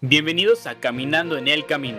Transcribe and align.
Bienvenidos 0.00 0.68
a 0.68 0.76
Caminando 0.76 1.36
en 1.36 1.48
el 1.48 1.66
Camino. 1.66 1.98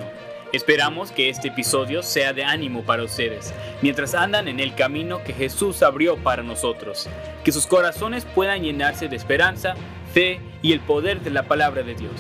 Esperamos 0.54 1.12
que 1.12 1.28
este 1.28 1.50
episodio 1.50 2.02
sea 2.02 2.32
de 2.32 2.46
ánimo 2.46 2.84
para 2.84 3.04
ustedes, 3.04 3.54
mientras 3.82 4.16
andan 4.16 4.48
en 4.48 4.62
el 4.62 4.74
camino 4.74 5.22
que 5.22 5.34
Jesús 5.34 5.84
abrió 5.84 6.16
para 6.16 6.42
nosotros. 6.42 7.10
Que 7.44 7.52
sus 7.52 7.68
corazones 7.68 8.24
puedan 8.24 8.64
llenarse 8.64 9.10
de 9.10 9.18
esperanza, 9.18 9.76
fe 10.14 10.40
y 10.62 10.72
el 10.72 10.80
poder 10.80 11.20
de 11.20 11.32
la 11.32 11.44
palabra 11.44 11.84
de 11.84 11.94
Dios. 11.94 12.14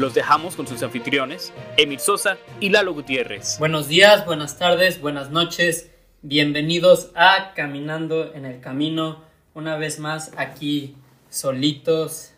Los 0.00 0.14
dejamos 0.14 0.56
con 0.56 0.66
sus 0.66 0.82
anfitriones, 0.82 1.52
Emil 1.76 2.00
Sosa 2.00 2.36
y 2.58 2.70
Lalo 2.70 2.92
Gutiérrez. 2.92 3.56
Buenos 3.60 3.86
días, 3.86 4.26
buenas 4.26 4.58
tardes, 4.58 5.00
buenas 5.00 5.30
noches. 5.30 5.92
Bienvenidos 6.22 7.12
a 7.14 7.52
Caminando 7.54 8.34
en 8.34 8.46
el 8.46 8.58
Camino. 8.58 9.22
Una 9.54 9.76
vez 9.76 10.00
más 10.00 10.32
aquí 10.36 10.96
solitos, 11.28 12.32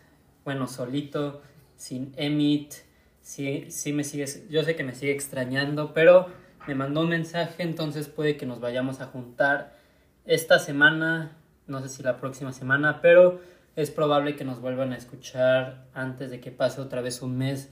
bueno, 0.45 0.67
solito, 0.67 1.41
sin 1.83 2.13
Emit. 2.15 2.75
Sí, 3.21 3.65
sí 3.69 3.91
me 3.91 4.03
yo 4.03 4.63
sé 4.63 4.75
que 4.75 4.85
me 4.85 4.95
sigue 4.95 5.11
extrañando, 5.11 5.93
pero 5.93 6.27
me 6.65 6.75
mandó 6.75 7.01
un 7.01 7.09
mensaje, 7.09 7.61
entonces 7.63 8.07
puede 8.07 8.37
que 8.37 8.45
nos 8.45 8.61
vayamos 8.61 9.01
a 9.01 9.07
juntar 9.07 9.75
esta 10.23 10.59
semana, 10.59 11.35
no 11.67 11.81
sé 11.81 11.89
si 11.89 12.01
la 12.01 12.21
próxima 12.21 12.53
semana, 12.53 13.01
pero 13.01 13.41
es 13.75 13.91
probable 13.91 14.37
que 14.37 14.45
nos 14.45 14.61
vuelvan 14.61 14.93
a 14.93 14.97
escuchar 14.97 15.83
antes 15.93 16.31
de 16.31 16.39
que 16.39 16.51
pase 16.51 16.79
otra 16.79 17.01
vez 17.01 17.21
un 17.21 17.37
mes 17.37 17.69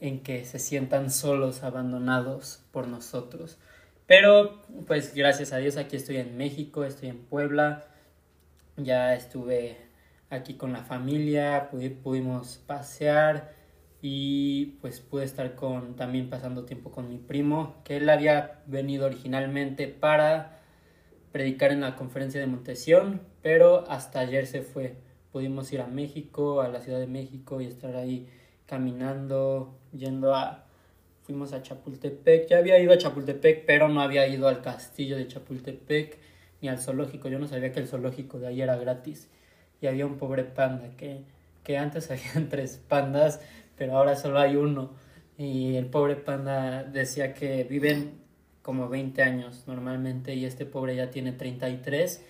en 0.00 0.22
que 0.22 0.46
se 0.46 0.58
sientan 0.58 1.10
solos, 1.10 1.62
abandonados 1.62 2.62
por 2.72 2.88
nosotros. 2.88 3.58
Pero 4.06 4.62
pues 4.86 5.14
gracias 5.14 5.52
a 5.52 5.58
Dios 5.58 5.76
aquí 5.76 5.96
estoy 5.96 6.16
en 6.16 6.38
México, 6.38 6.84
estoy 6.84 7.10
en 7.10 7.18
Puebla, 7.18 7.84
ya 8.78 9.14
estuve 9.14 9.85
aquí 10.30 10.54
con 10.54 10.72
la 10.72 10.82
familia, 10.82 11.70
pudimos 12.02 12.58
pasear 12.66 13.54
y 14.02 14.76
pues 14.80 15.00
pude 15.00 15.24
estar 15.24 15.54
con 15.54 15.96
también 15.96 16.30
pasando 16.30 16.64
tiempo 16.64 16.90
con 16.90 17.08
mi 17.08 17.18
primo, 17.18 17.76
que 17.84 17.96
él 17.96 18.08
había 18.08 18.62
venido 18.66 19.06
originalmente 19.06 19.88
para 19.88 20.60
predicar 21.32 21.72
en 21.72 21.80
la 21.80 21.96
conferencia 21.96 22.40
de 22.40 22.46
Montesión, 22.46 23.22
pero 23.42 23.88
hasta 23.90 24.20
ayer 24.20 24.46
se 24.46 24.62
fue. 24.62 24.96
Pudimos 25.32 25.72
ir 25.72 25.80
a 25.80 25.86
México, 25.86 26.62
a 26.62 26.68
la 26.68 26.80
Ciudad 26.80 26.98
de 26.98 27.06
México 27.06 27.60
y 27.60 27.66
estar 27.66 27.96
ahí 27.96 28.28
caminando, 28.66 29.78
yendo 29.92 30.34
a 30.34 30.66
fuimos 31.26 31.52
a 31.52 31.60
Chapultepec. 31.60 32.48
Ya 32.48 32.58
había 32.58 32.78
ido 32.78 32.92
a 32.92 32.98
Chapultepec, 32.98 33.66
pero 33.66 33.88
no 33.88 34.00
había 34.00 34.26
ido 34.28 34.48
al 34.48 34.62
castillo 34.62 35.16
de 35.16 35.26
Chapultepec 35.26 36.18
ni 36.62 36.68
al 36.68 36.78
zoológico. 36.78 37.28
Yo 37.28 37.38
no 37.38 37.48
sabía 37.48 37.72
que 37.72 37.80
el 37.80 37.88
zoológico 37.88 38.38
de 38.38 38.46
ahí 38.46 38.62
era 38.62 38.76
gratis. 38.76 39.28
Y 39.80 39.86
había 39.86 40.06
un 40.06 40.16
pobre 40.16 40.44
panda 40.44 40.90
que, 40.96 41.22
que 41.64 41.78
antes 41.78 42.10
habían 42.10 42.48
tres 42.48 42.80
pandas, 42.88 43.40
pero 43.76 43.96
ahora 43.96 44.16
solo 44.16 44.38
hay 44.38 44.56
uno. 44.56 44.90
Y 45.38 45.76
el 45.76 45.86
pobre 45.86 46.16
panda 46.16 46.82
decía 46.82 47.34
que 47.34 47.64
viven 47.64 48.26
como 48.62 48.88
20 48.88 49.22
años 49.22 49.64
normalmente 49.66 50.34
y 50.34 50.44
este 50.44 50.66
pobre 50.66 50.96
ya 50.96 51.10
tiene 51.10 51.32
33. 51.32 52.24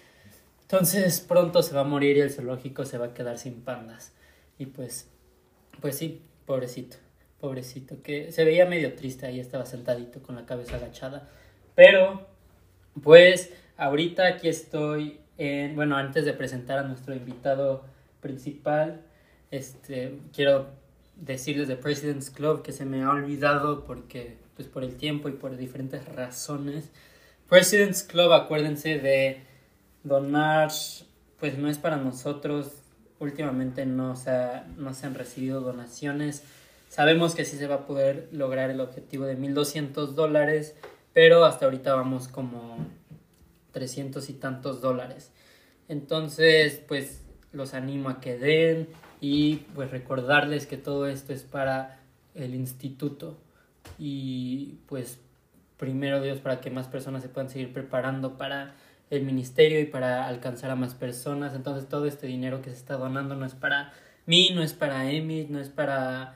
Entonces 0.62 1.20
pronto 1.20 1.62
se 1.62 1.75
va 1.75 1.83
a 1.83 1.84
morir 1.84 2.16
y 2.16 2.20
el 2.20 2.30
zoológico 2.30 2.84
se 2.84 2.98
va 2.98 3.06
a 3.06 3.14
quedar 3.14 3.38
sin 3.38 3.62
pandas. 3.62 4.12
Y 4.58 4.66
pues, 4.66 5.08
pues 5.81 5.97
sí, 5.97 6.22
pobrecito, 6.44 6.97
pobrecito, 7.41 8.03
que 8.03 8.33
se 8.33 8.44
veía 8.44 8.66
medio 8.66 8.94
triste 8.94 9.27
ahí, 9.27 9.38
estaba 9.38 9.64
sentadito 9.64 10.22
con 10.22 10.34
la 10.34 10.44
cabeza 10.44 10.77
agachada. 10.77 11.28
Pero, 11.75 12.27
pues, 13.03 13.53
ahorita 13.77 14.27
aquí 14.27 14.48
estoy 14.48 15.20
en, 15.38 15.74
bueno, 15.74 15.96
antes 15.96 16.24
de 16.24 16.32
presentar 16.32 16.78
a 16.78 16.82
nuestro 16.82 17.14
invitado 17.14 17.84
principal, 18.20 19.02
este, 19.50 20.18
quiero 20.32 20.68
decirles 21.16 21.68
de 21.68 21.76
President's 21.76 22.30
Club 22.30 22.62
que 22.62 22.72
se 22.72 22.84
me 22.84 23.02
ha 23.02 23.10
olvidado 23.10 23.84
porque, 23.84 24.36
pues, 24.54 24.68
por 24.68 24.84
el 24.84 24.96
tiempo 24.96 25.28
y 25.28 25.32
por 25.32 25.56
diferentes 25.56 26.04
razones. 26.14 26.90
President's 27.48 28.02
Club, 28.02 28.32
acuérdense 28.32 28.98
de 28.98 29.40
donar, 30.02 30.70
pues 31.38 31.58
no 31.58 31.69
es 31.69 31.78
para 31.78 31.96
nosotros, 31.96 32.82
últimamente 33.19 33.86
no 33.86 34.16
se, 34.16 34.32
no 34.76 34.94
se 34.94 35.06
han 35.06 35.14
recibido 35.14 35.60
donaciones. 35.60 36.42
Sabemos 36.88 37.34
que 37.34 37.44
sí 37.44 37.56
se 37.56 37.66
va 37.66 37.76
a 37.76 37.86
poder 37.86 38.28
lograr 38.32 38.70
el 38.70 38.80
objetivo 38.80 39.25
de 39.25 39.36
1.200 39.36 40.14
dólares, 40.14 40.75
pero 41.12 41.44
hasta 41.44 41.66
ahorita 41.66 41.94
vamos 41.94 42.28
como 42.28 42.78
300 43.76 44.31
y 44.31 44.32
tantos 44.32 44.81
dólares. 44.81 45.31
Entonces, 45.87 46.81
pues 46.88 47.26
los 47.53 47.75
animo 47.75 48.09
a 48.09 48.22
que 48.22 48.38
den 48.38 48.88
y 49.20 49.56
pues 49.75 49.91
recordarles 49.91 50.66
que 50.66 50.78
todo 50.78 51.06
esto 51.09 51.34
es 51.34 51.42
para 51.42 52.00
el 52.34 52.54
instituto 52.54 53.37
y 53.98 54.78
pues 54.87 55.20
primero 55.76 56.22
Dios 56.22 56.38
para 56.38 56.62
que 56.62 56.70
más 56.70 56.88
personas 56.88 57.22
se 57.22 57.28
puedan 57.28 57.50
seguir 57.50 57.75
preparando 57.75 58.38
para 58.38 58.76
el 59.10 59.25
ministerio 59.25 59.78
y 59.78 59.84
para 59.84 60.26
alcanzar 60.26 60.70
a 60.70 60.75
más 60.75 60.94
personas. 60.94 61.54
Entonces 61.54 61.87
todo 61.87 62.06
este 62.06 62.26
dinero 62.26 62.62
que 62.62 62.70
se 62.70 62.76
está 62.76 62.97
donando 62.97 63.34
no 63.37 63.44
es 63.44 63.54
para 63.54 63.93
mí, 64.25 64.53
no 64.54 64.62
es 64.62 64.72
para 64.72 65.10
Emi, 65.10 65.48
no 65.50 65.60
es 65.60 65.69
para 65.69 66.34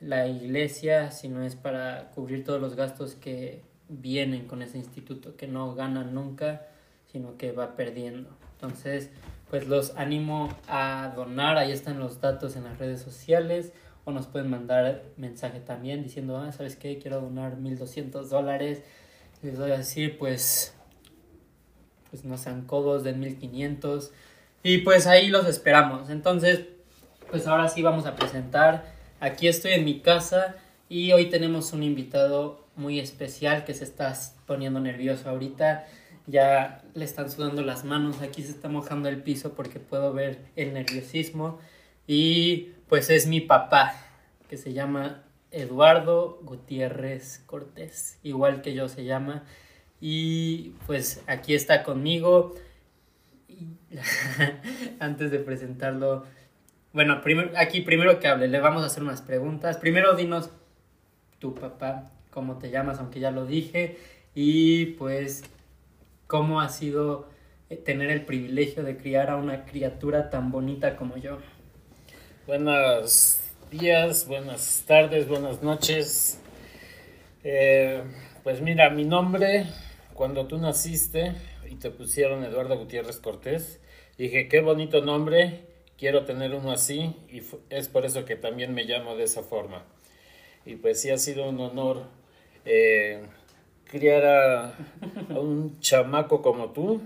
la 0.00 0.26
iglesia, 0.26 1.12
sino 1.12 1.44
es 1.44 1.54
para 1.54 2.10
cubrir 2.16 2.42
todos 2.42 2.60
los 2.60 2.74
gastos 2.74 3.14
que 3.14 3.62
vienen 3.88 4.46
con 4.46 4.62
ese 4.62 4.78
instituto, 4.78 5.36
que 5.36 5.46
no 5.46 5.74
ganan 5.74 6.14
nunca, 6.14 6.66
sino 7.10 7.36
que 7.36 7.52
va 7.52 7.76
perdiendo. 7.76 8.30
Entonces, 8.54 9.10
pues 9.48 9.66
los 9.66 9.96
animo 9.96 10.54
a 10.68 11.12
donar, 11.14 11.58
ahí 11.58 11.72
están 11.72 11.98
los 11.98 12.20
datos 12.20 12.56
en 12.56 12.64
las 12.64 12.78
redes 12.78 13.00
sociales, 13.00 13.72
o 14.04 14.12
nos 14.12 14.26
pueden 14.26 14.50
mandar 14.50 15.02
mensaje 15.16 15.60
también 15.60 16.02
diciendo, 16.02 16.38
ah, 16.38 16.52
¿sabes 16.52 16.76
qué? 16.76 16.98
Quiero 16.98 17.20
donar 17.20 17.56
1200 17.56 18.30
dólares. 18.30 18.82
Les 19.42 19.58
voy 19.58 19.70
a 19.70 19.78
decir, 19.78 20.18
pues 20.18 20.74
pues 22.10 22.24
no 22.24 22.36
sean 22.36 22.62
codos 22.62 23.04
de 23.04 23.12
1500 23.12 24.10
y 24.62 24.78
pues 24.78 25.06
ahí 25.06 25.28
los 25.28 25.46
esperamos. 25.46 26.10
Entonces, 26.10 26.66
pues 27.30 27.46
ahora 27.46 27.68
sí 27.68 27.82
vamos 27.82 28.04
a 28.06 28.16
presentar. 28.16 28.92
Aquí 29.20 29.48
estoy 29.48 29.72
en 29.72 29.84
mi 29.84 30.00
casa 30.00 30.56
y 30.88 31.12
hoy 31.12 31.30
tenemos 31.30 31.72
un 31.72 31.82
invitado 31.82 32.66
muy 32.76 32.98
especial 32.98 33.64
que 33.64 33.74
se 33.74 33.84
está 33.84 34.14
poniendo 34.46 34.80
nervioso 34.80 35.30
ahorita. 35.30 35.86
Ya 36.26 36.82
le 36.94 37.04
están 37.04 37.30
sudando 37.30 37.62
las 37.62 37.84
manos, 37.84 38.20
aquí 38.22 38.42
se 38.42 38.50
está 38.50 38.68
mojando 38.68 39.08
el 39.08 39.22
piso 39.22 39.54
porque 39.54 39.80
puedo 39.80 40.12
ver 40.12 40.46
el 40.56 40.72
nerviosismo. 40.72 41.58
Y 42.06 42.72
pues 42.88 43.10
es 43.10 43.26
mi 43.26 43.40
papá, 43.40 43.94
que 44.48 44.56
se 44.56 44.72
llama 44.72 45.22
Eduardo 45.50 46.40
Gutiérrez 46.42 47.42
Cortés, 47.46 48.18
igual 48.22 48.62
que 48.62 48.74
yo 48.74 48.88
se 48.88 49.04
llama. 49.04 49.44
Y 50.00 50.74
pues 50.86 51.22
aquí 51.26 51.54
está 51.54 51.82
conmigo. 51.82 52.54
Antes 55.00 55.30
de 55.30 55.38
presentarlo, 55.38 56.24
bueno, 56.92 57.20
primero, 57.22 57.52
aquí 57.56 57.82
primero 57.82 58.18
que 58.18 58.26
hable, 58.26 58.48
le 58.48 58.58
vamos 58.60 58.82
a 58.82 58.86
hacer 58.86 59.02
unas 59.02 59.22
preguntas. 59.22 59.76
Primero 59.76 60.16
dinos 60.16 60.50
tu 61.38 61.54
papá, 61.54 62.10
cómo 62.30 62.58
te 62.58 62.70
llamas, 62.70 62.98
aunque 62.98 63.20
ya 63.20 63.30
lo 63.30 63.46
dije. 63.46 63.98
Y 64.34 64.86
pues, 64.86 65.44
cómo 66.30 66.60
ha 66.60 66.68
sido 66.68 67.28
eh, 67.70 67.76
tener 67.76 68.08
el 68.08 68.24
privilegio 68.24 68.84
de 68.84 68.96
criar 68.96 69.30
a 69.30 69.36
una 69.36 69.64
criatura 69.64 70.30
tan 70.30 70.52
bonita 70.52 70.94
como 70.94 71.16
yo. 71.16 71.38
Buenos 72.46 73.40
días, 73.68 74.28
buenas 74.28 74.84
tardes, 74.86 75.26
buenas 75.26 75.60
noches. 75.60 76.38
Eh, 77.42 78.04
pues 78.44 78.60
mira, 78.60 78.90
mi 78.90 79.04
nombre 79.04 79.66
cuando 80.14 80.46
tú 80.46 80.58
naciste 80.58 81.32
y 81.68 81.74
te 81.74 81.90
pusieron 81.90 82.44
Eduardo 82.44 82.78
Gutiérrez 82.78 83.16
Cortés, 83.16 83.80
dije, 84.16 84.46
qué 84.46 84.60
bonito 84.60 85.00
nombre, 85.00 85.62
quiero 85.98 86.26
tener 86.26 86.54
uno 86.54 86.70
así 86.70 87.16
y 87.28 87.42
es 87.70 87.88
por 87.88 88.06
eso 88.06 88.24
que 88.24 88.36
también 88.36 88.72
me 88.72 88.84
llamo 88.84 89.16
de 89.16 89.24
esa 89.24 89.42
forma. 89.42 89.84
Y 90.64 90.76
pues 90.76 91.00
sí 91.00 91.10
ha 91.10 91.18
sido 91.18 91.48
un 91.48 91.58
honor 91.58 92.04
eh, 92.64 93.20
criar 93.90 94.24
a, 94.24 94.74
un 95.36 95.80
chamaco 95.80 96.42
como 96.42 96.70
tú, 96.70 97.02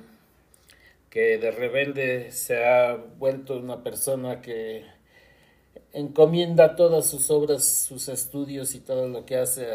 que 1.08 1.38
de 1.38 1.50
rebelde 1.50 2.30
se 2.30 2.64
ha 2.64 2.96
vuelto 3.18 3.56
una 3.56 3.82
persona 3.82 4.42
que 4.42 4.84
encomienda 5.92 6.76
todas 6.76 7.08
sus 7.08 7.30
obras, 7.30 7.64
sus 7.64 8.08
estudios 8.08 8.74
y 8.74 8.80
todo 8.80 9.08
lo 9.08 9.24
que 9.24 9.38
hace 9.38 9.66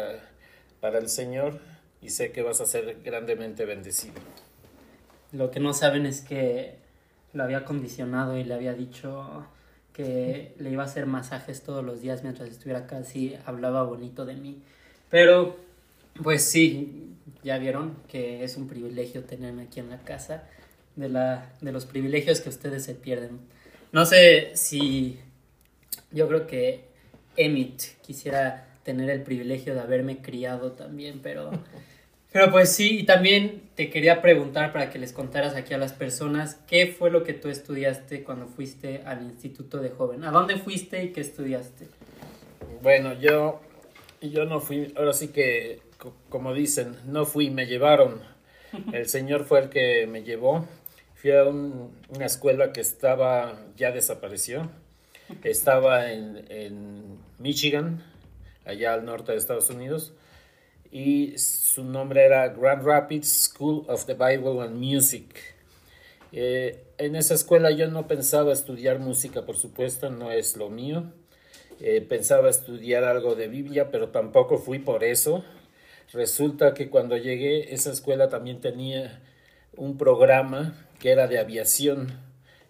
para 0.80 0.98
el 0.98 1.08
Señor 1.08 1.58
y 2.00 2.10
sé 2.10 2.30
que 2.30 2.42
vas 2.42 2.60
a 2.60 2.66
ser 2.66 2.98
grandemente 3.02 3.64
bendecido. 3.64 4.14
Lo 5.32 5.50
que 5.50 5.60
no 5.60 5.74
saben 5.74 6.06
es 6.06 6.20
que 6.20 6.76
lo 7.32 7.42
había 7.42 7.64
condicionado 7.64 8.36
y 8.36 8.44
le 8.44 8.54
había 8.54 8.74
dicho 8.74 9.46
que 9.92 10.54
le 10.58 10.70
iba 10.70 10.84
a 10.84 10.86
hacer 10.86 11.06
masajes 11.06 11.62
todos 11.62 11.84
los 11.84 12.00
días 12.00 12.22
mientras 12.22 12.48
estuviera 12.48 12.80
acá, 12.80 12.98
así 12.98 13.36
hablaba 13.46 13.82
bonito 13.82 14.24
de 14.24 14.34
mí. 14.34 14.62
Pero, 15.08 15.56
pues 16.22 16.44
sí, 16.44 17.14
ya 17.42 17.58
vieron 17.58 17.96
que 18.08 18.44
es 18.44 18.56
un 18.56 18.68
privilegio 18.68 19.24
tenerme 19.24 19.62
aquí 19.62 19.80
en 19.80 19.90
la 19.90 19.98
casa, 19.98 20.48
de, 20.96 21.08
la, 21.08 21.52
de 21.60 21.72
los 21.72 21.86
privilegios 21.86 22.40
que 22.40 22.48
ustedes 22.48 22.84
se 22.84 22.94
pierden. 22.94 23.40
No 23.92 24.04
sé 24.04 24.52
si, 24.54 25.18
yo 26.10 26.28
creo 26.28 26.46
que 26.46 26.90
Emit. 27.36 27.82
Quisiera 28.02 28.66
tener 28.82 29.10
el 29.10 29.22
privilegio 29.22 29.74
de 29.74 29.80
haberme 29.80 30.18
criado 30.22 30.72
también, 30.72 31.20
pero... 31.22 31.50
Pero 32.32 32.48
pues 32.52 32.70
sí, 32.70 33.00
y 33.00 33.02
también 33.02 33.60
te 33.74 33.90
quería 33.90 34.22
preguntar 34.22 34.72
para 34.72 34.88
que 34.90 35.00
les 35.00 35.12
contaras 35.12 35.56
aquí 35.56 35.74
a 35.74 35.78
las 35.78 35.92
personas 35.92 36.60
qué 36.68 36.86
fue 36.86 37.10
lo 37.10 37.24
que 37.24 37.34
tú 37.34 37.48
estudiaste 37.48 38.22
cuando 38.22 38.46
fuiste 38.46 39.02
al 39.04 39.22
Instituto 39.22 39.78
de 39.78 39.90
Joven. 39.90 40.22
¿A 40.22 40.30
dónde 40.30 40.56
fuiste 40.56 41.02
y 41.02 41.08
qué 41.08 41.22
estudiaste? 41.22 41.88
Bueno, 42.82 43.14
yo, 43.14 43.60
yo 44.22 44.44
no 44.44 44.60
fui, 44.60 44.94
ahora 44.96 45.12
sí 45.12 45.28
que, 45.28 45.80
como 46.28 46.54
dicen, 46.54 46.96
no 47.06 47.26
fui, 47.26 47.50
me 47.50 47.66
llevaron. 47.66 48.20
El 48.92 49.08
Señor 49.08 49.44
fue 49.44 49.60
el 49.60 49.68
que 49.68 50.06
me 50.06 50.22
llevó. 50.22 50.66
Fui 51.14 51.32
a 51.32 51.44
una 51.44 52.26
escuela 52.26 52.72
que 52.72 52.80
estaba, 52.80 53.58
ya 53.76 53.92
desapareció. 53.92 54.70
Estaba 55.44 56.12
en, 56.12 56.44
en 56.48 57.18
Michigan, 57.38 58.02
allá 58.64 58.94
al 58.94 59.04
norte 59.04 59.32
de 59.32 59.38
Estados 59.38 59.70
Unidos 59.70 60.14
y 60.90 61.38
su 61.38 61.84
nombre 61.84 62.24
era 62.24 62.48
Grand 62.48 62.84
Rapids 62.84 63.28
School 63.28 63.84
of 63.88 64.06
the 64.06 64.14
Bible 64.14 64.60
and 64.60 64.76
Music. 64.76 65.26
Eh, 66.32 66.84
en 66.98 67.16
esa 67.16 67.34
escuela 67.34 67.70
yo 67.70 67.88
no 67.88 68.06
pensaba 68.06 68.52
estudiar 68.52 68.98
música, 68.98 69.46
por 69.46 69.56
supuesto, 69.56 70.10
no 70.10 70.32
es 70.32 70.56
lo 70.56 70.68
mío. 70.68 71.04
Eh, 71.80 72.04
pensaba 72.06 72.50
estudiar 72.50 73.04
algo 73.04 73.34
de 73.36 73.48
Biblia, 73.48 73.90
pero 73.90 74.08
tampoco 74.08 74.58
fui 74.58 74.78
por 74.80 75.04
eso. 75.04 75.44
Resulta 76.12 76.74
que 76.74 76.90
cuando 76.90 77.16
llegué, 77.16 77.72
esa 77.72 77.92
escuela 77.92 78.28
también 78.28 78.60
tenía 78.60 79.20
un 79.76 79.96
programa 79.96 80.74
que 80.98 81.10
era 81.10 81.28
de 81.28 81.38
aviación. 81.38 82.18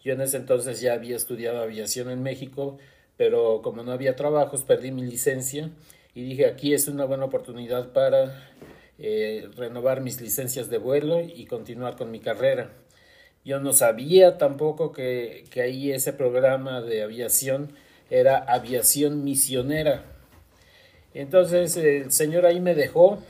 Yo 0.04 0.12
en 0.12 0.20
ese 0.20 0.36
entonces 0.36 0.80
ya 0.80 0.92
había 0.92 1.16
estudiado 1.16 1.60
aviación 1.60 2.10
en 2.10 2.22
México, 2.22 2.78
pero 3.16 3.62
como 3.62 3.82
no 3.82 3.92
había 3.92 4.14
trabajos, 4.14 4.62
perdí 4.62 4.92
mi 4.92 5.02
licencia 5.02 5.70
y 6.14 6.22
dije 6.22 6.46
aquí 6.46 6.74
es 6.74 6.88
una 6.88 7.04
buena 7.04 7.24
oportunidad 7.24 7.92
para 7.92 8.50
eh, 8.98 9.48
renovar 9.56 10.00
mis 10.00 10.20
licencias 10.20 10.68
de 10.68 10.78
vuelo 10.78 11.20
y 11.20 11.46
continuar 11.46 11.96
con 11.96 12.10
mi 12.10 12.20
carrera. 12.20 12.72
Yo 13.44 13.58
no 13.58 13.72
sabía 13.72 14.36
tampoco 14.36 14.92
que, 14.92 15.44
que 15.50 15.62
ahí 15.62 15.92
ese 15.92 16.12
programa 16.12 16.82
de 16.82 17.02
aviación 17.02 17.72
era 18.10 18.36
aviación 18.36 19.24
misionera. 19.24 20.04
Entonces 21.14 21.76
el 21.76 22.12
Señor 22.12 22.46
ahí 22.46 22.60
me 22.60 22.74
dejó, 22.74 23.22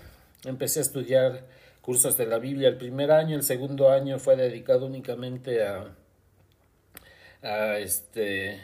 empecé 0.44 0.80
a 0.80 0.82
estudiar 0.82 1.44
cursos 1.80 2.16
de 2.16 2.26
la 2.26 2.38
Biblia 2.38 2.68
el 2.68 2.76
primer 2.76 3.10
año, 3.10 3.36
el 3.36 3.42
segundo 3.42 3.90
año 3.90 4.18
fue 4.18 4.36
dedicado 4.36 4.86
únicamente 4.86 5.64
a, 5.64 5.94
este, 7.78 8.60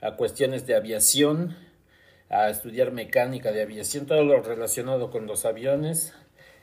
a 0.00 0.16
cuestiones 0.16 0.66
de 0.66 0.74
aviación 0.74 1.56
a 2.28 2.50
estudiar 2.50 2.92
mecánica 2.92 3.52
de 3.52 3.62
aviación, 3.62 4.06
todo 4.06 4.24
lo 4.24 4.42
relacionado 4.42 5.10
con 5.10 5.26
los 5.26 5.44
aviones. 5.44 6.12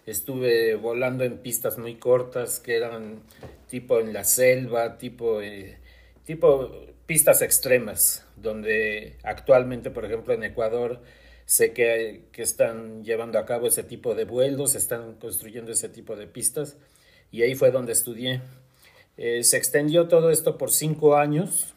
Estuve 0.05 0.75
volando 0.75 1.23
en 1.23 1.37
pistas 1.37 1.77
muy 1.77 1.95
cortas 1.95 2.59
que 2.59 2.75
eran 2.75 3.21
tipo 3.69 3.99
en 3.99 4.11
la 4.11 4.25
selva, 4.25 4.97
tipo, 4.97 5.41
eh, 5.41 5.77
tipo 6.25 6.69
pistas 7.05 7.41
extremas, 7.41 8.25
donde 8.35 9.15
actualmente, 9.23 9.89
por 9.89 10.03
ejemplo, 10.03 10.33
en 10.33 10.43
Ecuador 10.43 10.99
sé 11.45 11.73
que, 11.73 12.25
que 12.31 12.41
están 12.41 13.03
llevando 13.03 13.39
a 13.39 13.45
cabo 13.45 13.67
ese 13.67 13.83
tipo 13.83 14.15
de 14.15 14.25
vuelos, 14.25 14.75
están 14.75 15.15
construyendo 15.15 15.71
ese 15.71 15.89
tipo 15.89 16.15
de 16.15 16.27
pistas, 16.27 16.77
y 17.31 17.41
ahí 17.41 17.55
fue 17.55 17.71
donde 17.71 17.93
estudié. 17.93 18.41
Eh, 19.17 19.43
se 19.43 19.57
extendió 19.57 20.07
todo 20.07 20.29
esto 20.29 20.57
por 20.57 20.71
cinco 20.71 21.17
años, 21.17 21.73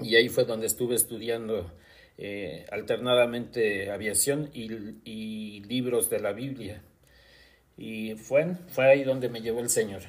y 0.00 0.16
ahí 0.16 0.28
fue 0.28 0.44
donde 0.44 0.66
estuve 0.66 0.94
estudiando 0.94 1.70
eh, 2.18 2.66
alternadamente 2.70 3.90
aviación 3.90 4.50
y, 4.52 5.60
libros 5.64 6.10
de 6.10 6.20
la 6.20 6.32
Biblia. 6.32 6.82
Y 7.76 8.14
fue, 8.14 8.54
fue 8.68 8.86
ahí 8.86 9.04
donde 9.04 9.28
me 9.28 9.40
llevó 9.40 9.60
el 9.60 9.70
Señor. 9.70 10.02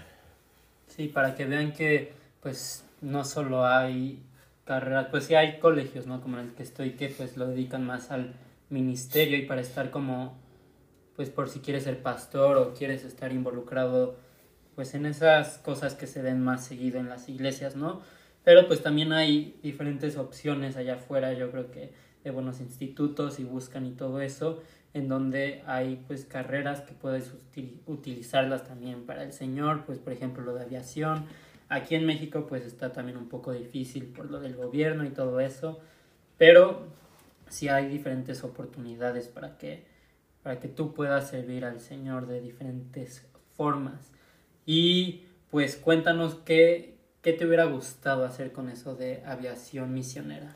Sí, 0.88 1.08
para 1.08 1.36
que 1.36 1.46
vean 1.46 1.74
que 1.74 2.14
pues 2.42 2.86
no 3.02 3.24
solo 3.24 3.66
hay 3.66 4.22
carreras, 4.66 5.08
pues 5.10 5.26
sí 5.26 5.36
hay 5.36 5.60
colegios, 5.60 6.06
¿no? 6.06 6.22
Como 6.22 6.40
el 6.40 6.54
que 6.54 6.64
estoy, 6.64 6.92
que 6.92 7.10
pues 7.10 7.38
lo 7.38 7.48
dedican 7.48 7.86
más 7.86 8.12
al 8.12 8.34
ministerio 8.70 9.38
y 9.38 9.44
para 9.44 9.62
estar 9.62 9.92
como, 9.92 10.38
pues 11.16 11.30
por 11.30 11.50
si 11.50 11.60
quieres 11.60 11.84
ser 11.84 12.02
pastor 12.02 12.58
o 12.58 12.74
quieres 12.74 13.04
estar 13.04 13.32
involucrado 13.32 14.18
pues 14.76 14.94
en 14.94 15.06
esas 15.06 15.58
cosas 15.60 15.96
que 15.96 16.06
se 16.06 16.22
den 16.22 16.44
más 16.44 16.66
seguido 16.66 17.00
en 17.00 17.08
las 17.08 17.30
iglesias, 17.30 17.76
¿no? 17.76 18.02
Pero 18.44 18.68
pues 18.68 18.84
también 18.84 19.14
hay 19.14 19.58
diferentes 19.64 20.18
opciones 20.18 20.76
allá 20.76 20.96
afuera, 20.96 21.34
yo 21.34 21.50
creo 21.50 21.72
que 21.72 21.94
de 22.24 22.32
buenos 22.32 22.60
institutos 22.60 23.40
y 23.40 23.44
buscan 23.44 23.86
y 23.86 23.92
todo 23.92 24.20
eso, 24.20 24.62
en 24.94 25.08
donde 25.08 25.64
hay 25.66 26.04
pues 26.08 26.26
carreras 26.26 26.82
que 26.82 26.94
puedes 26.94 27.34
utilizarlas 27.86 28.68
también 28.68 29.06
para 29.06 29.24
el 29.24 29.34
Señor, 29.34 29.86
pues 29.86 30.00
por 30.00 30.14
ejemplo 30.14 30.44
lo 30.44 30.54
de 30.54 30.64
aviación. 30.64 31.26
Aquí 31.70 31.96
en 31.96 32.06
México 32.06 32.46
pues 32.48 32.66
está 32.66 32.92
también 32.92 33.18
un 33.18 33.30
poco 33.30 33.52
difícil 33.52 34.06
por 34.06 34.30
lo 34.30 34.40
del 34.40 34.56
gobierno 34.56 35.06
y 35.06 35.10
todo 35.10 35.40
eso, 35.40 35.80
pero 36.38 36.88
sí 37.50 37.70
hay 37.70 37.88
diferentes 37.88 38.44
oportunidades 38.44 39.28
para 39.28 39.58
que, 39.58 39.86
para 40.44 40.60
que 40.60 40.68
tú 40.68 40.94
puedas 40.94 41.30
servir 41.30 41.66
al 41.66 41.80
Señor 41.80 42.28
de 42.28 42.42
diferentes 42.42 43.26
formas. 43.56 44.12
Y 44.66 45.26
pues 45.52 45.76
cuéntanos 45.76 46.36
qué, 46.46 46.96
¿Qué 47.26 47.34
te 47.34 47.44
hubiera 47.44 47.66
gustado 47.66 48.24
hacer 48.24 48.52
con 48.52 48.70
eso 48.70 48.94
de 48.94 49.24
aviación 49.26 49.96
misionera? 49.96 50.56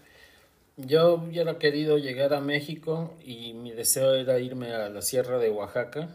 Yo 0.77 1.15
hubiera 1.15 1.57
querido 1.57 1.97
llegar 1.97 2.31
a 2.35 2.41
México 2.41 3.17
y 3.25 3.53
mi 3.53 3.71
deseo 3.71 4.13
era 4.13 4.37
irme 4.37 4.71
a 4.75 4.87
la 4.87 5.01
Sierra 5.01 5.39
de 5.39 5.49
Oaxaca 5.49 6.09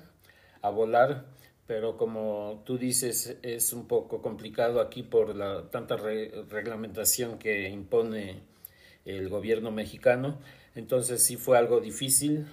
a 0.62 0.70
volar, 0.70 1.24
pero 1.66 1.96
como 1.96 2.62
tú 2.64 2.78
dices 2.78 3.36
es 3.42 3.72
un 3.72 3.88
poco 3.88 4.22
complicado 4.22 4.80
aquí 4.80 5.02
por 5.02 5.34
la 5.34 5.70
tanta 5.72 5.96
reglamentación 5.96 7.36
que 7.36 7.68
impone 7.68 8.42
el 9.04 9.28
gobierno 9.28 9.72
mexicano, 9.72 10.38
entonces 10.74 11.22
sí 11.22 11.36
fue 11.36 11.58
algo 11.58 11.80
difícil 11.80 12.46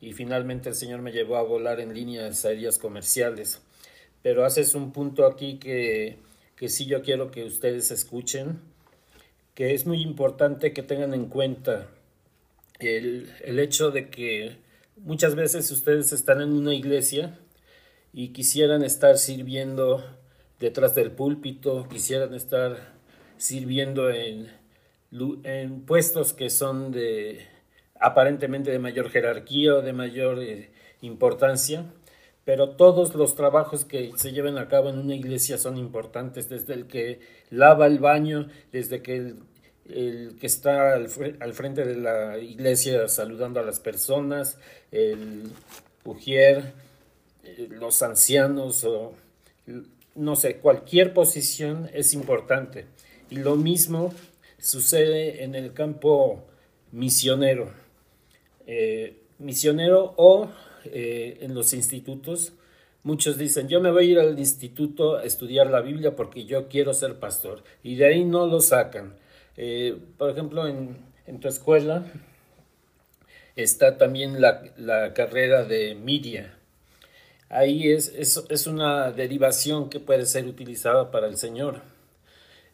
y 0.00 0.12
finalmente 0.12 0.68
el 0.68 0.74
Señor 0.74 1.02
me 1.02 1.12
llevó 1.12 1.36
a 1.36 1.42
volar 1.42 1.80
en 1.80 1.94
líneas 1.94 2.44
aéreas 2.44 2.78
comerciales. 2.78 3.62
Pero 4.22 4.44
haces 4.44 4.74
un 4.74 4.92
punto 4.92 5.26
aquí 5.26 5.58
que 5.58 6.18
que 6.56 6.68
sí 6.68 6.86
yo 6.86 7.02
quiero 7.02 7.30
que 7.30 7.44
ustedes 7.44 7.90
escuchen, 7.90 8.60
que 9.54 9.74
es 9.74 9.86
muy 9.86 10.02
importante 10.02 10.72
que 10.72 10.82
tengan 10.82 11.14
en 11.14 11.26
cuenta 11.26 11.88
el, 12.78 13.30
el 13.44 13.58
hecho 13.58 13.90
de 13.90 14.08
que 14.08 14.56
muchas 14.96 15.34
veces 15.34 15.70
ustedes 15.70 16.12
están 16.12 16.40
en 16.40 16.52
una 16.52 16.74
iglesia 16.74 17.38
y 18.12 18.28
quisieran 18.28 18.82
estar 18.84 19.18
sirviendo 19.18 20.04
detrás 20.60 20.94
del 20.94 21.10
púlpito, 21.10 21.88
quisieran 21.88 22.34
estar 22.34 22.94
sirviendo 23.36 24.10
en, 24.10 24.50
en 25.42 25.80
puestos 25.82 26.32
que 26.32 26.50
son 26.50 26.92
de 26.92 27.46
aparentemente 28.04 28.70
de 28.70 28.78
mayor 28.78 29.08
jerarquía 29.08 29.76
o 29.76 29.82
de 29.82 29.94
mayor 29.94 30.42
eh, 30.42 30.70
importancia, 31.00 31.86
pero 32.44 32.76
todos 32.76 33.14
los 33.14 33.34
trabajos 33.34 33.86
que 33.86 34.12
se 34.16 34.32
lleven 34.32 34.58
a 34.58 34.68
cabo 34.68 34.90
en 34.90 34.98
una 34.98 35.14
iglesia 35.14 35.56
son 35.56 35.78
importantes, 35.78 36.50
desde 36.50 36.74
el 36.74 36.86
que 36.86 37.20
lava 37.48 37.86
el 37.86 37.98
baño, 37.98 38.48
desde 38.72 39.00
que 39.00 39.34
el, 39.88 40.36
que 40.38 40.46
está 40.46 40.92
al, 40.92 41.08
frente 41.08 41.86
de 41.86 41.96
la 41.96 42.36
iglesia 42.36 43.08
saludando 43.08 43.60
a 43.60 43.62
las 43.62 43.80
personas, 43.80 44.58
el 44.92 45.44
ujier, 46.04 46.74
eh, 47.42 47.68
los 47.70 48.02
ancianos, 48.02 48.84
o 48.84 49.14
no 50.14 50.36
sé, 50.36 50.58
cualquier 50.58 51.14
posición 51.14 51.88
es 51.94 52.12
importante. 52.12 52.84
Y 53.30 53.36
lo 53.36 53.56
mismo 53.56 54.12
sucede 54.58 55.42
en 55.42 55.54
el 55.54 55.72
campo 55.72 56.44
misionero. 56.92 57.83
Eh, 58.66 59.20
misionero 59.38 60.14
o 60.16 60.48
eh, 60.84 61.38
en 61.40 61.54
los 61.54 61.74
institutos, 61.74 62.52
muchos 63.02 63.36
dicen, 63.36 63.68
yo 63.68 63.80
me 63.80 63.90
voy 63.90 64.08
a 64.08 64.10
ir 64.12 64.18
al 64.18 64.38
instituto 64.38 65.16
a 65.16 65.24
estudiar 65.24 65.68
la 65.68 65.80
Biblia 65.80 66.16
porque 66.16 66.44
yo 66.44 66.68
quiero 66.68 66.94
ser 66.94 67.18
pastor. 67.18 67.62
Y 67.82 67.96
de 67.96 68.06
ahí 68.06 68.24
no 68.24 68.46
lo 68.46 68.60
sacan. 68.60 69.16
Eh, 69.56 69.98
por 70.18 70.30
ejemplo, 70.30 70.66
en, 70.66 70.96
tu 71.40 71.48
escuela 71.48 72.04
está 73.56 73.98
también 73.98 74.40
la, 74.40 75.12
carrera 75.14 75.64
de 75.64 75.94
media. 75.94 76.54
Ahí 77.50 77.90
es, 77.92 78.08
es, 78.08 78.66
una 78.66 79.12
derivación 79.12 79.90
que 79.90 80.00
puede 80.00 80.26
ser 80.26 80.46
utilizada 80.46 81.10
para 81.10 81.26
el 81.28 81.36
Señor. 81.36 81.82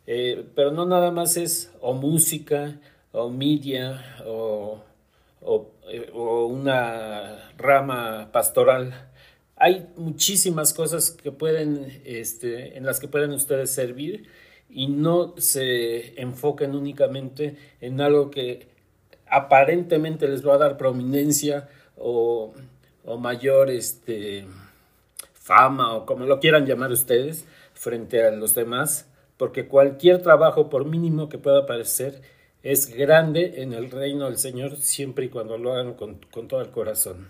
Pero 0.06 0.72
no 0.72 0.86
nada 0.86 1.12
más 1.12 1.36
es 1.36 1.72
o 1.80 1.92
música 1.94 2.80
o 3.12 3.28
media 3.28 4.02
o 4.26 4.82
eh, 5.90 6.10
o, 6.14 6.46
una 6.46 7.52
rama 7.58 8.30
pastoral. 8.32 9.10
Hay 9.56 9.88
muchísimas 9.96 10.72
cosas 10.72 11.10
que 11.10 11.32
pueden, 11.32 12.00
este, 12.04 12.78
en 12.78 12.86
las 12.86 13.00
que 13.00 13.08
pueden 13.08 13.32
ustedes 13.32 13.70
servir 13.70 14.28
y 14.68 14.86
no 14.86 15.34
se 15.38 16.20
enfoquen 16.20 16.74
únicamente 16.74 17.56
en 17.80 18.00
algo 18.00 18.30
que 18.30 18.68
aparentemente 19.26 20.28
les 20.28 20.46
va 20.46 20.54
a 20.54 20.58
dar 20.58 20.76
prominencia 20.76 21.68
o, 21.96 22.54
o 23.04 23.18
mayor 23.18 23.70
este, 23.70 24.46
fama 25.32 25.94
o 25.94 26.06
como 26.06 26.26
lo 26.26 26.38
quieran 26.40 26.66
llamar 26.66 26.92
ustedes 26.92 27.44
frente 27.74 28.22
a 28.22 28.30
los 28.30 28.54
demás, 28.54 29.08
porque 29.36 29.66
cualquier 29.66 30.22
trabajo, 30.22 30.70
por 30.70 30.84
mínimo 30.84 31.28
que 31.28 31.38
pueda 31.38 31.66
parecer, 31.66 32.22
es 32.62 32.94
grande 32.94 33.62
en 33.62 33.72
el 33.72 33.90
reino 33.90 34.26
del 34.26 34.38
Señor 34.38 34.76
siempre 34.76 35.26
y 35.26 35.28
cuando 35.28 35.58
lo 35.58 35.72
hagan 35.72 35.94
con, 35.94 36.16
con 36.30 36.48
todo 36.48 36.60
el 36.60 36.70
corazón. 36.70 37.28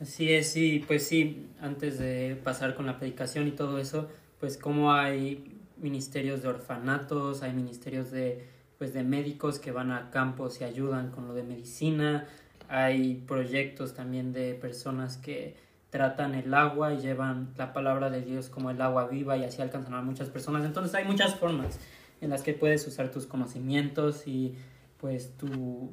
Así 0.00 0.32
es, 0.32 0.52
sí, 0.52 0.84
pues 0.86 1.06
sí, 1.06 1.48
antes 1.60 1.98
de 1.98 2.38
pasar 2.44 2.74
con 2.74 2.86
la 2.86 2.98
predicación 2.98 3.48
y 3.48 3.52
todo 3.52 3.78
eso, 3.78 4.08
pues 4.38 4.56
como 4.56 4.92
hay 4.92 5.44
ministerios 5.76 6.42
de 6.42 6.48
orfanatos, 6.48 7.42
hay 7.42 7.52
ministerios 7.52 8.10
de 8.10 8.44
pues 8.78 8.94
de 8.94 9.02
médicos 9.02 9.58
que 9.58 9.72
van 9.72 9.90
a 9.90 10.10
campos 10.10 10.60
y 10.60 10.64
ayudan 10.64 11.10
con 11.10 11.26
lo 11.26 11.34
de 11.34 11.42
medicina, 11.42 12.28
hay 12.68 13.14
proyectos 13.26 13.94
también 13.94 14.32
de 14.32 14.54
personas 14.54 15.16
que 15.16 15.56
tratan 15.90 16.36
el 16.36 16.54
agua 16.54 16.94
y 16.94 16.98
llevan 16.98 17.48
la 17.56 17.72
palabra 17.72 18.08
de 18.08 18.22
Dios 18.22 18.48
como 18.48 18.70
el 18.70 18.80
agua 18.80 19.08
viva 19.08 19.36
y 19.36 19.42
así 19.42 19.60
alcanzan 19.62 19.94
a 19.94 20.02
muchas 20.02 20.28
personas. 20.28 20.64
Entonces 20.64 20.94
hay 20.94 21.04
muchas 21.04 21.34
formas 21.34 21.80
en 22.20 22.30
las 22.30 22.42
que 22.42 22.54
puedes 22.54 22.86
usar 22.86 23.10
tus 23.10 23.26
conocimientos 23.26 24.26
y 24.26 24.54
pues 25.00 25.32
tu, 25.36 25.90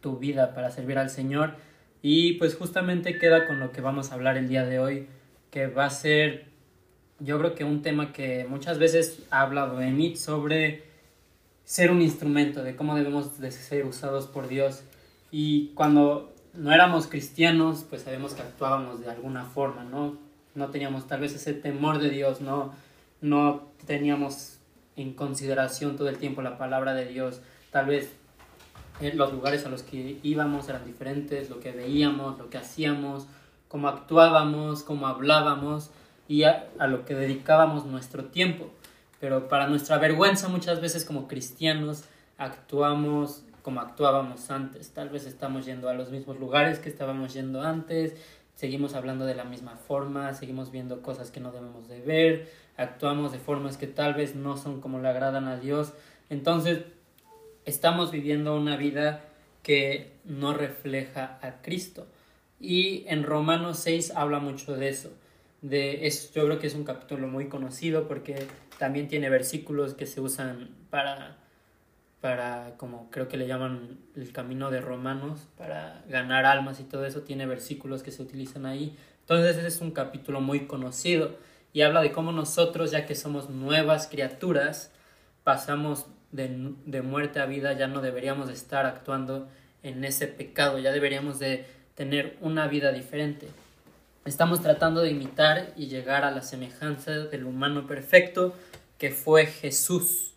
tu 0.00 0.18
vida 0.18 0.54
para 0.54 0.70
servir 0.70 0.98
al 0.98 1.10
Señor. 1.10 1.54
Y 2.02 2.34
pues 2.34 2.54
justamente 2.54 3.18
queda 3.18 3.46
con 3.46 3.60
lo 3.60 3.72
que 3.72 3.80
vamos 3.80 4.10
a 4.10 4.14
hablar 4.14 4.36
el 4.36 4.48
día 4.48 4.64
de 4.64 4.78
hoy, 4.78 5.06
que 5.50 5.66
va 5.66 5.86
a 5.86 5.90
ser 5.90 6.50
yo 7.20 7.38
creo 7.38 7.54
que 7.54 7.64
un 7.64 7.82
tema 7.82 8.12
que 8.12 8.46
muchas 8.48 8.78
veces 8.78 9.22
ha 9.30 9.42
hablado 9.42 9.80
Emit 9.80 10.16
sobre 10.16 10.82
ser 11.64 11.90
un 11.90 12.02
instrumento, 12.02 12.64
de 12.64 12.74
cómo 12.74 12.96
debemos 12.96 13.38
de 13.38 13.50
ser 13.50 13.84
usados 13.84 14.26
por 14.26 14.48
Dios. 14.48 14.82
Y 15.30 15.68
cuando 15.74 16.32
no 16.54 16.72
éramos 16.72 17.06
cristianos, 17.06 17.84
pues 17.88 18.02
sabemos 18.02 18.34
que 18.34 18.42
actuábamos 18.42 19.00
de 19.00 19.10
alguna 19.10 19.44
forma, 19.44 19.84
¿no? 19.84 20.16
No 20.54 20.70
teníamos 20.70 21.06
tal 21.06 21.20
vez 21.20 21.34
ese 21.34 21.52
temor 21.52 22.00
de 22.00 22.10
Dios, 22.10 22.40
no, 22.40 22.72
no 23.20 23.68
teníamos 23.86 24.58
en 25.00 25.14
consideración 25.14 25.96
todo 25.96 26.08
el 26.08 26.18
tiempo 26.18 26.42
la 26.42 26.58
palabra 26.58 26.94
de 26.94 27.06
Dios. 27.06 27.40
Tal 27.70 27.86
vez 27.86 28.12
eh, 29.00 29.12
los 29.14 29.32
lugares 29.32 29.64
a 29.64 29.68
los 29.68 29.82
que 29.82 30.18
íbamos 30.22 30.68
eran 30.68 30.84
diferentes, 30.84 31.48
lo 31.48 31.60
que 31.60 31.72
veíamos, 31.72 32.38
lo 32.38 32.50
que 32.50 32.58
hacíamos, 32.58 33.26
cómo 33.68 33.88
actuábamos, 33.88 34.82
cómo 34.82 35.06
hablábamos 35.06 35.90
y 36.28 36.42
a, 36.42 36.68
lo 36.86 37.04
que 37.04 37.14
dedicábamos 37.14 37.86
nuestro 37.86 38.26
tiempo. 38.26 38.70
Pero 39.20 39.48
para 39.48 39.68
nuestra 39.68 39.98
vergüenza 39.98 40.48
muchas 40.48 40.80
veces 40.80 41.04
como 41.04 41.28
cristianos 41.28 42.04
actuamos 42.36 43.44
como 43.62 43.80
actuábamos 43.80 44.50
antes. 44.50 44.92
Tal 44.92 45.10
vez 45.10 45.26
estamos 45.26 45.66
yendo 45.66 45.88
a 45.88 45.94
los 45.94 46.10
mismos 46.10 46.38
lugares 46.38 46.78
que 46.78 46.88
estábamos 46.88 47.34
yendo 47.34 47.62
antes, 47.62 48.14
seguimos 48.54 48.94
hablando 48.94 49.24
de 49.26 49.34
la 49.34 49.44
misma 49.44 49.76
forma, 49.76 50.32
seguimos 50.34 50.70
viendo 50.70 51.02
cosas 51.02 51.30
que 51.30 51.40
no 51.40 51.52
debemos 51.52 51.88
de 51.88 52.00
ver, 52.00 52.50
actuamos 52.80 53.32
de 53.32 53.38
formas 53.38 53.76
que 53.76 53.86
tal 53.86 54.14
vez 54.14 54.34
no 54.34 54.56
son 54.56 54.80
como 54.80 54.98
le 55.00 55.08
agradan 55.08 55.48
a 55.48 55.58
Dios. 55.58 55.92
Entonces, 56.28 56.80
estamos 57.64 58.10
viviendo 58.10 58.56
una 58.56 58.76
vida 58.76 59.24
que 59.62 60.12
no 60.24 60.54
refleja 60.54 61.38
a 61.42 61.62
Cristo. 61.62 62.06
Y 62.58 63.04
en 63.08 63.22
Romanos 63.22 63.78
6 63.78 64.12
habla 64.16 64.38
mucho 64.38 64.76
de 64.76 64.88
eso 64.88 65.10
de 65.62 66.06
es, 66.06 66.32
yo 66.32 66.44
creo 66.46 66.58
que 66.58 66.66
es 66.66 66.74
un 66.74 66.84
capítulo 66.84 67.28
muy 67.28 67.48
conocido 67.48 68.08
porque 68.08 68.46
también 68.78 69.08
tiene 69.08 69.28
versículos 69.28 69.94
que 69.94 70.06
se 70.06 70.20
usan 70.20 70.70
para 70.90 71.36
para 72.20 72.76
como 72.76 73.10
creo 73.10 73.28
que 73.28 73.36
le 73.36 73.46
llaman 73.46 73.98
el 74.14 74.32
camino 74.32 74.70
de 74.70 74.80
romanos 74.80 75.48
para 75.56 76.02
ganar 76.08 76.44
almas 76.44 76.80
y 76.80 76.84
todo 76.84 77.06
eso 77.06 77.22
tiene 77.22 77.46
versículos 77.46 78.02
que 78.02 78.10
se 78.10 78.22
utilizan 78.22 78.66
ahí 78.66 78.96
entonces 79.20 79.56
ese 79.56 79.66
es 79.66 79.80
un 79.80 79.90
capítulo 79.90 80.40
muy 80.40 80.66
conocido 80.66 81.36
y 81.72 81.82
habla 81.82 82.00
de 82.00 82.12
cómo 82.12 82.32
nosotros 82.32 82.90
ya 82.90 83.06
que 83.06 83.14
somos 83.14 83.50
nuevas 83.50 84.06
criaturas 84.06 84.92
pasamos 85.44 86.06
de, 86.32 86.74
de 86.86 87.02
muerte 87.02 87.40
a 87.40 87.46
vida 87.46 87.72
ya 87.72 87.86
no 87.86 88.00
deberíamos 88.00 88.50
estar 88.50 88.86
actuando 88.86 89.48
en 89.82 90.04
ese 90.04 90.26
pecado 90.26 90.78
ya 90.78 90.92
deberíamos 90.92 91.38
de 91.38 91.66
tener 91.94 92.36
una 92.40 92.66
vida 92.66 92.92
diferente 92.92 93.48
Estamos 94.26 94.60
tratando 94.60 95.00
de 95.00 95.10
imitar 95.10 95.72
y 95.76 95.86
llegar 95.86 96.24
a 96.24 96.30
la 96.30 96.42
semejanza 96.42 97.10
del 97.10 97.46
humano 97.46 97.86
perfecto 97.86 98.54
que 98.98 99.10
fue 99.10 99.46
Jesús. 99.46 100.34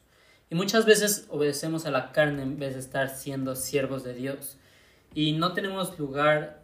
Y 0.50 0.56
muchas 0.56 0.86
veces 0.86 1.28
obedecemos 1.30 1.86
a 1.86 1.92
la 1.92 2.14
carne 2.14 2.44
en 2.44 2.58
vez 2.58 2.76
de 2.76 2.80
estar 2.80 3.10
siendo 3.10 3.58
siervos 3.58 4.06
de 4.06 4.14
Dios. 4.14 4.58
Y 5.14 5.34
no 5.34 5.54
tenemos 5.54 6.00
lugar 6.00 6.62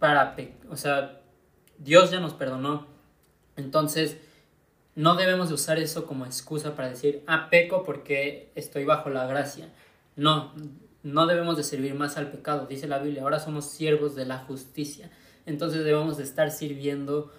para... 0.00 0.34
O 0.68 0.76
sea, 0.76 1.20
Dios 1.78 2.10
ya 2.10 2.18
nos 2.18 2.34
perdonó. 2.34 2.88
Entonces, 3.58 4.16
no 4.94 5.14
debemos 5.14 5.48
de 5.48 5.54
usar 5.54 5.78
eso 5.78 6.06
como 6.06 6.24
excusa 6.24 6.74
para 6.74 6.88
decir, 6.88 7.22
ah, 7.26 7.48
peco 7.50 7.84
porque 7.84 8.50
estoy 8.54 8.86
bajo 8.86 9.10
la 9.10 9.26
gracia. 9.26 9.68
No, 10.16 10.54
no 11.02 11.26
debemos 11.26 11.58
de 11.58 11.64
servir 11.64 11.94
más 11.94 12.16
al 12.16 12.30
pecado. 12.30 12.66
Dice 12.66 12.88
la 12.88 12.98
Biblia, 12.98 13.22
ahora 13.22 13.38
somos 13.38 13.66
siervos 13.66 14.16
de 14.16 14.24
la 14.24 14.38
justicia 14.38 15.10
entonces 15.48 15.82
debemos 15.82 16.18
de 16.18 16.24
estar 16.24 16.50
sirviendo 16.50 17.32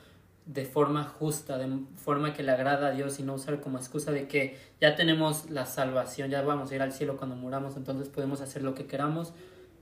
de 0.47 0.65
forma 0.65 1.03
justa, 1.03 1.59
de 1.59 1.69
forma 1.95 2.33
que 2.33 2.41
le 2.41 2.51
agrada 2.51 2.87
a 2.87 2.91
Dios 2.91 3.19
y 3.19 3.23
no 3.23 3.35
usar 3.35 3.61
como 3.61 3.77
excusa 3.77 4.11
de 4.11 4.27
que 4.27 4.57
ya 4.81 4.95
tenemos 4.95 5.51
la 5.51 5.67
salvación, 5.67 6.31
ya 6.31 6.41
vamos 6.41 6.71
a 6.71 6.75
ir 6.75 6.81
al 6.81 6.91
cielo 6.91 7.17
cuando 7.17 7.35
muramos, 7.35 7.77
entonces 7.77 8.09
podemos 8.09 8.41
hacer 8.41 8.63
lo 8.63 8.73
que 8.73 8.87
queramos. 8.87 9.33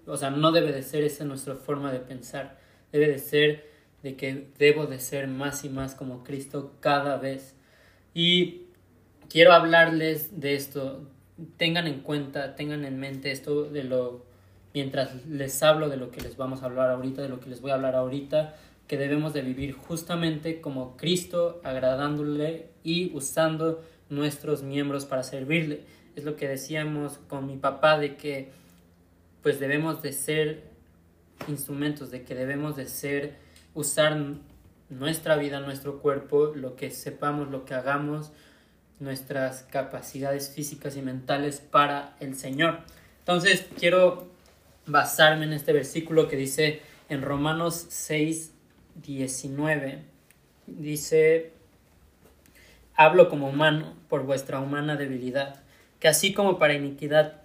O 0.06 0.18
sea, 0.18 0.30
no 0.30 0.52
debe 0.52 0.74
de 0.74 0.84
ser 0.84 1.06
esa 1.06 1.24
nuestra 1.24 1.56
forma 1.56 1.90
de 1.94 2.00
pensar, 2.00 2.60
debe 2.92 3.08
de 3.08 3.18
ser 3.18 3.66
de 4.08 4.16
que 4.16 4.48
debo 4.58 4.86
de 4.86 5.00
ser 5.00 5.28
más 5.28 5.66
y 5.66 5.70
más 5.70 5.96
como 5.96 6.24
Cristo 6.24 6.74
cada 6.80 7.18
vez. 7.18 7.56
Y 8.14 8.62
quiero 9.30 9.52
hablarles 9.54 10.40
de 10.40 10.56
esto, 10.56 11.10
tengan 11.58 11.88
en 11.88 12.00
cuenta, 12.00 12.56
tengan 12.56 12.86
en 12.86 13.00
mente 13.00 13.32
esto 13.32 13.66
de 13.66 13.84
lo 13.84 14.26
mientras 14.74 15.26
les 15.26 15.62
hablo 15.64 15.90
de 15.90 15.98
lo 15.98 16.12
que 16.12 16.22
les 16.22 16.38
vamos 16.38 16.62
a 16.62 16.66
hablar 16.66 16.90
ahorita, 16.92 17.22
de 17.22 17.30
lo 17.30 17.40
que 17.40 17.50
les 17.50 17.62
voy 17.62 17.72
a 17.72 17.74
hablar 17.74 17.96
ahorita, 17.96 18.56
que 18.88 18.98
debemos 18.98 19.34
de 19.34 19.42
vivir 19.42 19.74
justamente 19.74 20.62
como 20.62 20.96
Cristo, 20.98 21.60
agradándole 21.64 22.70
y 22.84 23.12
usando 23.16 23.84
nuestros 24.10 24.64
miembros 24.64 25.06
para 25.06 25.24
servirle. 25.24 25.82
Es 26.16 26.24
lo 26.24 26.36
que 26.36 26.48
decíamos 26.48 27.18
con 27.28 27.48
mi 27.48 27.58
papá 27.58 27.98
de 27.98 28.16
que 28.18 28.52
pues 29.42 29.60
debemos 29.60 30.02
de 30.02 30.14
ser 30.14 30.64
instrumentos, 31.48 32.12
de 32.12 32.24
que 32.24 32.36
debemos 32.36 32.76
de 32.76 32.88
ser, 32.88 33.36
usar 33.78 34.18
nuestra 34.90 35.38
vida, 35.38 35.60
nuestro 35.60 36.00
cuerpo, 36.00 36.52
lo 36.56 36.76
que 36.76 36.90
sepamos, 36.90 37.50
lo 37.52 37.64
que 37.64 37.76
hagamos, 37.76 38.32
nuestras 39.00 39.64
capacidades 39.64 40.50
físicas 40.50 40.98
y 40.98 41.04
mentales 41.04 41.60
para 41.60 42.16
el 42.20 42.36
Señor. 42.36 42.80
Entonces 43.20 43.68
quiero 43.78 44.28
basarme 44.88 45.46
en 45.46 45.54
este 45.54 45.74
versículo 45.74 46.28
que 46.28 46.38
dice 46.38 46.82
en 47.08 47.22
Romanos 47.22 47.86
6, 47.90 48.52
19. 48.96 50.00
Dice, 50.66 51.52
hablo 52.96 53.30
como 53.30 53.48
humano 53.48 53.94
por 54.10 54.24
vuestra 54.24 54.60
humana 54.60 54.96
debilidad, 54.96 55.62
que 56.00 56.08
así 56.08 56.34
como 56.34 56.58
para 56.58 56.74
iniquidad 56.74 57.42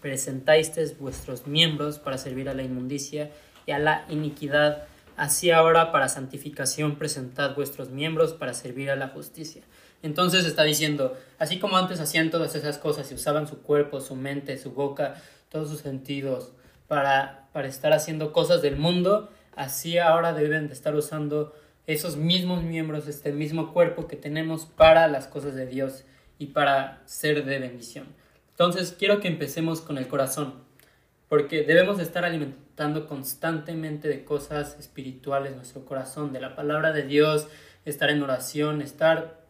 presentáis 0.00 0.96
vuestros 1.00 1.48
miembros 1.48 1.98
para 1.98 2.18
servir 2.18 2.48
a 2.48 2.54
la 2.54 2.62
inmundicia 2.62 3.32
y 3.66 3.72
a 3.72 3.78
la 3.78 4.04
iniquidad, 4.08 4.84
así 5.16 5.50
ahora 5.50 5.92
para 5.92 6.08
santificación 6.08 6.96
presentad 6.96 7.54
vuestros 7.54 7.90
miembros 7.90 8.32
para 8.32 8.54
servir 8.54 8.90
a 8.90 8.96
la 8.96 9.08
justicia. 9.08 9.62
Entonces 10.02 10.44
está 10.44 10.64
diciendo, 10.64 11.16
así 11.38 11.58
como 11.58 11.76
antes 11.76 12.00
hacían 12.00 12.30
todas 12.30 12.54
esas 12.54 12.78
cosas 12.78 13.10
y 13.10 13.14
usaban 13.14 13.48
su 13.48 13.62
cuerpo, 13.62 14.00
su 14.00 14.16
mente, 14.16 14.58
su 14.58 14.72
boca, 14.72 15.14
todos 15.48 15.70
sus 15.70 15.80
sentidos 15.80 16.52
para, 16.88 17.48
para 17.52 17.68
estar 17.68 17.92
haciendo 17.92 18.32
cosas 18.32 18.60
del 18.60 18.76
mundo, 18.76 19.30
así 19.56 19.98
ahora 19.98 20.34
deben 20.34 20.66
de 20.66 20.74
estar 20.74 20.94
usando 20.94 21.54
esos 21.86 22.16
mismos 22.16 22.62
miembros, 22.62 23.08
este 23.08 23.32
mismo 23.32 23.72
cuerpo 23.72 24.06
que 24.06 24.16
tenemos 24.16 24.66
para 24.66 25.08
las 25.08 25.26
cosas 25.26 25.54
de 25.54 25.66
Dios 25.66 26.04
y 26.38 26.46
para 26.46 27.02
ser 27.06 27.44
de 27.44 27.58
bendición. 27.58 28.06
Entonces 28.50 28.94
quiero 28.98 29.20
que 29.20 29.28
empecemos 29.28 29.80
con 29.80 29.98
el 29.98 30.08
corazón, 30.08 30.63
porque 31.34 31.64
debemos 31.64 31.96
de 31.96 32.04
estar 32.04 32.24
alimentando 32.24 33.08
constantemente 33.08 34.06
de 34.06 34.24
cosas 34.24 34.78
espirituales 34.78 35.56
nuestro 35.56 35.84
corazón, 35.84 36.32
de 36.32 36.38
la 36.38 36.54
palabra 36.54 36.92
de 36.92 37.02
Dios, 37.02 37.48
estar 37.84 38.08
en 38.08 38.22
oración, 38.22 38.80
estar 38.80 39.40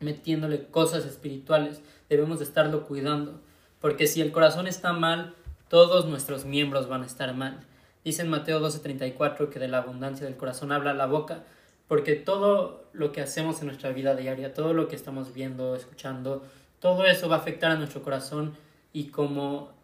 metiéndole 0.00 0.64
cosas 0.68 1.04
espirituales, 1.04 1.82
debemos 2.08 2.38
de 2.38 2.46
estarlo 2.46 2.86
cuidando, 2.86 3.38
porque 3.82 4.06
si 4.06 4.22
el 4.22 4.32
corazón 4.32 4.66
está 4.66 4.94
mal, 4.94 5.34
todos 5.68 6.06
nuestros 6.06 6.46
miembros 6.46 6.88
van 6.88 7.02
a 7.02 7.06
estar 7.06 7.34
mal. 7.34 7.60
Dice 8.02 8.22
en 8.22 8.30
Mateo 8.30 8.58
12:34 8.58 9.50
que 9.50 9.58
de 9.58 9.68
la 9.68 9.80
abundancia 9.80 10.24
del 10.24 10.38
corazón 10.38 10.72
habla 10.72 10.94
la 10.94 11.04
boca, 11.04 11.44
porque 11.86 12.14
todo 12.14 12.88
lo 12.94 13.12
que 13.12 13.20
hacemos 13.20 13.60
en 13.60 13.66
nuestra 13.66 13.90
vida 13.90 14.16
diaria, 14.16 14.54
todo 14.54 14.72
lo 14.72 14.88
que 14.88 14.96
estamos 14.96 15.34
viendo, 15.34 15.76
escuchando, 15.76 16.46
todo 16.80 17.04
eso 17.04 17.28
va 17.28 17.36
a 17.36 17.40
afectar 17.40 17.72
a 17.72 17.76
nuestro 17.76 18.02
corazón 18.02 18.54
y 18.94 19.08
como 19.08 19.75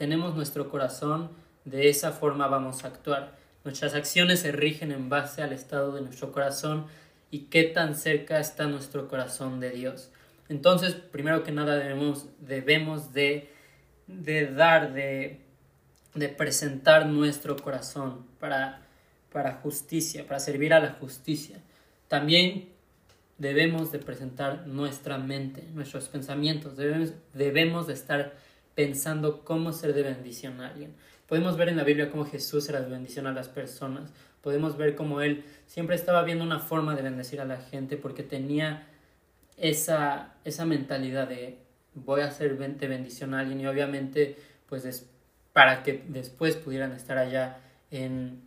tenemos 0.00 0.34
nuestro 0.34 0.70
corazón, 0.70 1.28
de 1.66 1.90
esa 1.90 2.10
forma 2.10 2.48
vamos 2.48 2.84
a 2.84 2.86
actuar. 2.86 3.36
Nuestras 3.64 3.92
acciones 3.92 4.40
se 4.40 4.50
rigen 4.50 4.92
en 4.92 5.10
base 5.10 5.42
al 5.42 5.52
estado 5.52 5.92
de 5.92 6.00
nuestro 6.00 6.32
corazón 6.32 6.86
y 7.30 7.40
qué 7.50 7.64
tan 7.64 7.94
cerca 7.94 8.40
está 8.40 8.66
nuestro 8.66 9.08
corazón 9.08 9.60
de 9.60 9.72
Dios. 9.72 10.10
Entonces, 10.48 10.94
primero 10.94 11.44
que 11.44 11.52
nada 11.52 11.76
debemos, 11.76 12.28
debemos 12.40 13.12
de, 13.12 13.50
de 14.06 14.46
dar, 14.46 14.94
de, 14.94 15.42
de 16.14 16.28
presentar 16.30 17.04
nuestro 17.04 17.56
corazón 17.56 18.24
para, 18.38 18.80
para 19.30 19.56
justicia, 19.56 20.26
para 20.26 20.40
servir 20.40 20.72
a 20.72 20.80
la 20.80 20.92
justicia. 20.92 21.58
También 22.08 22.70
debemos 23.36 23.92
de 23.92 23.98
presentar 23.98 24.66
nuestra 24.66 25.18
mente, 25.18 25.62
nuestros 25.74 26.08
pensamientos, 26.08 26.78
debemos, 26.78 27.12
debemos 27.34 27.86
de 27.86 27.92
estar 27.92 28.32
pensando 28.74 29.44
cómo 29.44 29.72
ser 29.72 29.94
de 29.94 30.02
bendición 30.02 30.60
a 30.60 30.68
alguien. 30.68 30.94
Podemos 31.28 31.56
ver 31.56 31.68
en 31.68 31.76
la 31.76 31.84
Biblia 31.84 32.10
cómo 32.10 32.24
Jesús 32.24 32.68
era 32.68 32.80
de 32.80 32.88
bendición 32.88 33.26
a 33.26 33.32
las 33.32 33.48
personas, 33.48 34.12
podemos 34.42 34.76
ver 34.76 34.94
cómo 34.96 35.20
Él 35.20 35.44
siempre 35.66 35.94
estaba 35.94 36.22
viendo 36.22 36.44
una 36.44 36.58
forma 36.58 36.96
de 36.96 37.02
bendecir 37.02 37.40
a 37.40 37.44
la 37.44 37.58
gente 37.58 37.96
porque 37.96 38.22
tenía 38.22 38.86
esa, 39.56 40.34
esa 40.44 40.64
mentalidad 40.64 41.28
de 41.28 41.58
voy 41.94 42.22
a 42.22 42.30
ser 42.30 42.56
de 42.56 42.88
bendición 42.88 43.34
a 43.34 43.40
alguien 43.40 43.60
y 43.60 43.66
obviamente 43.66 44.36
pues 44.68 45.06
para 45.52 45.82
que 45.82 46.04
después 46.08 46.56
pudieran 46.56 46.92
estar 46.92 47.18
allá 47.18 47.58
en, 47.90 48.42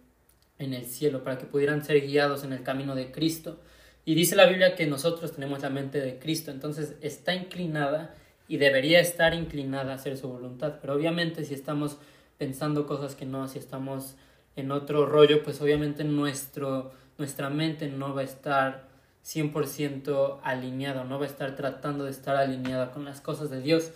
en 0.57 0.73
el 0.73 0.85
cielo, 0.85 1.23
para 1.23 1.37
que 1.37 1.45
pudieran 1.45 1.83
ser 1.83 2.01
guiados 2.01 2.43
en 2.43 2.53
el 2.53 2.63
camino 2.63 2.95
de 2.95 3.11
Cristo. 3.11 3.59
Y 4.05 4.15
dice 4.15 4.35
la 4.35 4.45
Biblia 4.45 4.75
que 4.75 4.85
nosotros 4.85 5.33
tenemos 5.33 5.61
la 5.61 5.69
mente 5.69 5.99
de 5.99 6.17
Cristo, 6.17 6.51
entonces 6.51 6.95
está 7.01 7.33
inclinada 7.33 8.15
y 8.47 8.57
debería 8.57 8.99
estar 8.99 9.33
inclinada 9.33 9.91
a 9.91 9.95
hacer 9.95 10.17
su 10.17 10.29
voluntad. 10.29 10.75
Pero 10.81 10.93
obviamente 10.93 11.45
si 11.45 11.53
estamos 11.53 11.97
pensando 12.37 12.85
cosas 12.85 13.15
que 13.15 13.25
no, 13.25 13.47
si 13.47 13.59
estamos 13.59 14.15
en 14.55 14.71
otro 14.71 15.05
rollo, 15.05 15.43
pues 15.43 15.61
obviamente 15.61 16.03
nuestro, 16.03 16.91
nuestra 17.17 17.49
mente 17.49 17.87
no 17.87 18.13
va 18.13 18.21
a 18.21 18.25
estar 18.25 18.87
100% 19.25 20.39
alineada, 20.43 21.03
no 21.03 21.17
va 21.19 21.25
a 21.25 21.29
estar 21.29 21.55
tratando 21.55 22.03
de 22.03 22.11
estar 22.11 22.35
alineada 22.35 22.91
con 22.91 23.05
las 23.05 23.21
cosas 23.21 23.49
de 23.49 23.61
Dios. 23.61 23.91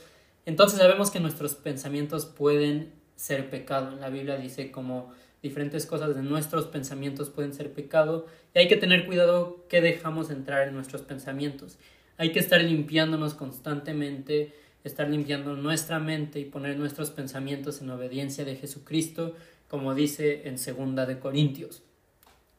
Entonces 0.46 0.80
sabemos 0.80 1.12
que 1.12 1.20
nuestros 1.20 1.56
pensamientos 1.56 2.26
pueden 2.26 2.94
ser 3.16 3.50
pecado. 3.50 3.96
La 3.98 4.10
Biblia 4.10 4.38
dice 4.38 4.72
como 4.72 5.12
diferentes 5.44 5.86
cosas 5.86 6.16
de 6.16 6.24
nuestros 6.24 6.66
pensamientos 6.66 7.30
pueden 7.30 7.54
ser 7.54 7.72
pecado 7.72 8.26
y 8.56 8.60
hay 8.60 8.68
que 8.68 8.78
tener 8.78 9.06
cuidado 9.06 9.66
que 9.70 9.82
dejamos 9.82 10.30
entrar 10.30 10.68
en 10.68 10.74
nuestros 10.74 11.02
pensamientos. 11.02 11.78
Hay 12.18 12.32
que 12.32 12.40
estar 12.40 12.62
limpiándonos 12.62 13.34
constantemente, 13.34 14.54
estar 14.84 15.10
limpiando 15.10 15.56
nuestra 15.56 16.00
mente 16.00 16.40
y 16.40 16.46
poner 16.46 16.78
nuestros 16.78 17.12
pensamientos 17.12 17.82
en 17.82 17.90
obediencia 17.90 18.46
de 18.46 18.56
Jesucristo, 18.56 19.36
como 19.68 19.94
dice 19.94 20.48
en 20.48 20.58
segunda 20.58 21.06
de 21.06 21.20
Corintios. 21.20 21.84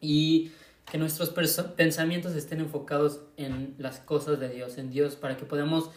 Y 0.00 0.52
que 0.90 0.98
nuestros 0.98 1.30
pensamientos 1.76 2.34
estén 2.34 2.60
enfocados 2.60 3.20
en 3.36 3.74
las 3.78 3.98
cosas 3.98 4.40
de 4.40 4.48
Dios, 4.48 4.78
en 4.78 4.90
Dios, 4.90 5.16
para 5.16 5.36
que 5.36 5.44
podamos 5.44 5.90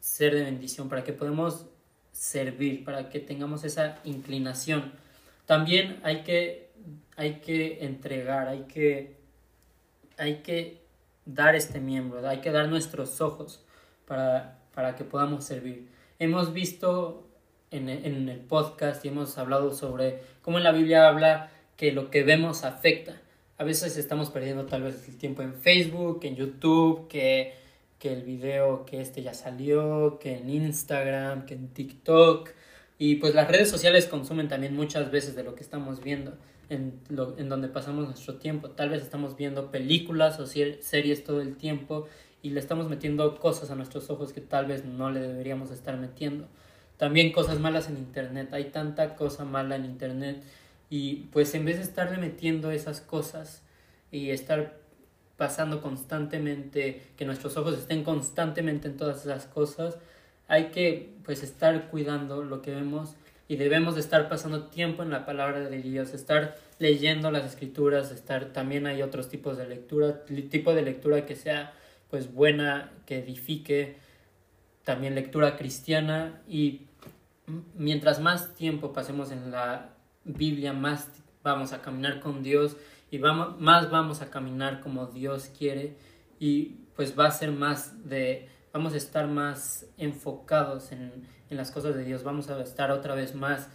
ser 0.00 0.34
de 0.34 0.42
bendición, 0.42 0.88
para 0.88 1.04
que 1.04 1.12
podamos 1.12 1.66
servir, 2.12 2.84
para 2.84 3.08
que 3.08 3.20
tengamos 3.20 3.64
esa 3.64 4.00
inclinación 4.04 4.92
también 5.46 6.00
hay 6.02 6.22
que, 6.22 6.70
hay 7.16 7.40
que 7.40 7.84
entregar, 7.84 8.48
hay 8.48 8.62
que, 8.62 9.16
hay 10.16 10.36
que 10.36 10.81
dar 11.24 11.54
este 11.54 11.80
miembro, 11.80 12.26
hay 12.28 12.40
que 12.40 12.50
dar 12.50 12.68
nuestros 12.68 13.20
ojos 13.20 13.64
para, 14.06 14.58
para 14.74 14.96
que 14.96 15.04
podamos 15.04 15.44
servir. 15.44 15.88
Hemos 16.18 16.52
visto 16.52 17.26
en, 17.70 17.88
en 17.88 18.28
el 18.28 18.40
podcast 18.40 19.04
y 19.04 19.08
hemos 19.08 19.38
hablado 19.38 19.72
sobre 19.72 20.20
cómo 20.42 20.58
en 20.58 20.64
la 20.64 20.72
Biblia 20.72 21.08
habla 21.08 21.50
que 21.76 21.92
lo 21.92 22.10
que 22.10 22.22
vemos 22.22 22.64
afecta. 22.64 23.20
A 23.58 23.64
veces 23.64 23.96
estamos 23.96 24.30
perdiendo 24.30 24.66
tal 24.66 24.82
vez 24.82 25.08
el 25.08 25.18
tiempo 25.18 25.42
en 25.42 25.54
Facebook, 25.54 26.20
en 26.22 26.36
YouTube, 26.36 27.08
que, 27.08 27.54
que 27.98 28.12
el 28.12 28.22
video 28.22 28.84
que 28.84 29.00
este 29.00 29.22
ya 29.22 29.34
salió, 29.34 30.18
que 30.18 30.36
en 30.36 30.50
Instagram, 30.50 31.46
que 31.46 31.54
en 31.54 31.68
TikTok, 31.68 32.50
y 32.98 33.16
pues 33.16 33.34
las 33.34 33.48
redes 33.48 33.68
sociales 33.68 34.06
consumen 34.06 34.48
también 34.48 34.76
muchas 34.76 35.10
veces 35.10 35.34
de 35.34 35.42
lo 35.42 35.54
que 35.54 35.62
estamos 35.62 36.02
viendo, 36.02 36.34
en, 36.68 37.00
lo, 37.08 37.36
en 37.38 37.48
donde 37.48 37.68
pasamos 37.68 38.06
nuestro 38.06 38.36
tiempo. 38.36 38.70
Tal 38.70 38.90
vez 38.90 39.02
estamos 39.02 39.36
viendo 39.36 39.70
películas 39.70 40.38
o 40.40 40.46
series 40.46 41.24
todo 41.24 41.40
el 41.40 41.56
tiempo 41.56 42.06
y 42.42 42.50
le 42.50 42.60
estamos 42.60 42.88
metiendo 42.88 43.38
cosas 43.38 43.70
a 43.70 43.74
nuestros 43.74 44.10
ojos 44.10 44.32
que 44.32 44.40
tal 44.40 44.66
vez 44.66 44.84
no 44.84 45.10
le 45.10 45.20
deberíamos 45.20 45.70
estar 45.70 45.96
metiendo. 45.96 46.46
También 46.96 47.32
cosas 47.32 47.58
malas 47.58 47.88
en 47.88 47.96
Internet. 47.96 48.52
Hay 48.52 48.66
tanta 48.66 49.16
cosa 49.16 49.44
mala 49.44 49.76
en 49.76 49.84
Internet 49.84 50.42
y 50.90 51.28
pues 51.32 51.54
en 51.54 51.64
vez 51.64 51.76
de 51.76 51.82
estarle 51.82 52.18
metiendo 52.18 52.70
esas 52.70 53.00
cosas 53.00 53.62
y 54.10 54.30
estar 54.30 54.82
pasando 55.36 55.80
constantemente, 55.80 57.02
que 57.16 57.24
nuestros 57.24 57.56
ojos 57.56 57.78
estén 57.78 58.04
constantemente 58.04 58.88
en 58.88 58.96
todas 58.96 59.24
esas 59.24 59.46
cosas, 59.46 59.98
hay 60.48 60.66
que 60.66 61.14
pues 61.24 61.42
estar 61.42 61.88
cuidando 61.88 62.44
lo 62.44 62.62
que 62.62 62.72
vemos 62.72 63.14
y 63.52 63.56
debemos 63.56 63.96
de 63.96 64.00
estar 64.00 64.30
pasando 64.30 64.68
tiempo 64.68 65.02
en 65.02 65.10
la 65.10 65.26
palabra 65.26 65.60
de 65.60 65.82
Dios, 65.82 66.14
estar 66.14 66.56
leyendo 66.78 67.30
las 67.30 67.44
escrituras, 67.44 68.10
estar 68.10 68.46
también 68.46 68.86
hay 68.86 69.02
otros 69.02 69.28
tipos 69.28 69.58
de 69.58 69.68
lectura, 69.68 70.24
tipo 70.48 70.72
de 70.72 70.80
lectura 70.80 71.26
que 71.26 71.36
sea 71.36 71.74
pues 72.08 72.32
buena, 72.32 72.90
que 73.04 73.18
edifique, 73.18 73.98
también 74.84 75.14
lectura 75.14 75.58
cristiana 75.58 76.40
y 76.48 76.86
mientras 77.74 78.22
más 78.22 78.54
tiempo 78.54 78.94
pasemos 78.94 79.30
en 79.30 79.50
la 79.50 79.96
Biblia, 80.24 80.72
más 80.72 81.10
vamos 81.42 81.74
a 81.74 81.82
caminar 81.82 82.20
con 82.20 82.42
Dios 82.42 82.78
y 83.10 83.18
vamos, 83.18 83.60
más 83.60 83.90
vamos 83.90 84.22
a 84.22 84.30
caminar 84.30 84.80
como 84.80 85.08
Dios 85.08 85.50
quiere 85.58 85.98
y 86.40 86.76
pues 86.96 87.18
va 87.18 87.26
a 87.26 87.30
ser 87.30 87.52
más 87.52 88.08
de 88.08 88.48
vamos 88.72 88.94
a 88.94 88.96
estar 88.96 89.26
más 89.26 89.86
enfocados 89.98 90.92
en, 90.92 91.26
en 91.50 91.56
las 91.56 91.70
cosas 91.70 91.94
de 91.94 92.04
Dios, 92.04 92.24
vamos 92.24 92.48
a 92.48 92.60
estar 92.62 92.90
otra 92.90 93.14
vez 93.14 93.34
más 93.34 93.68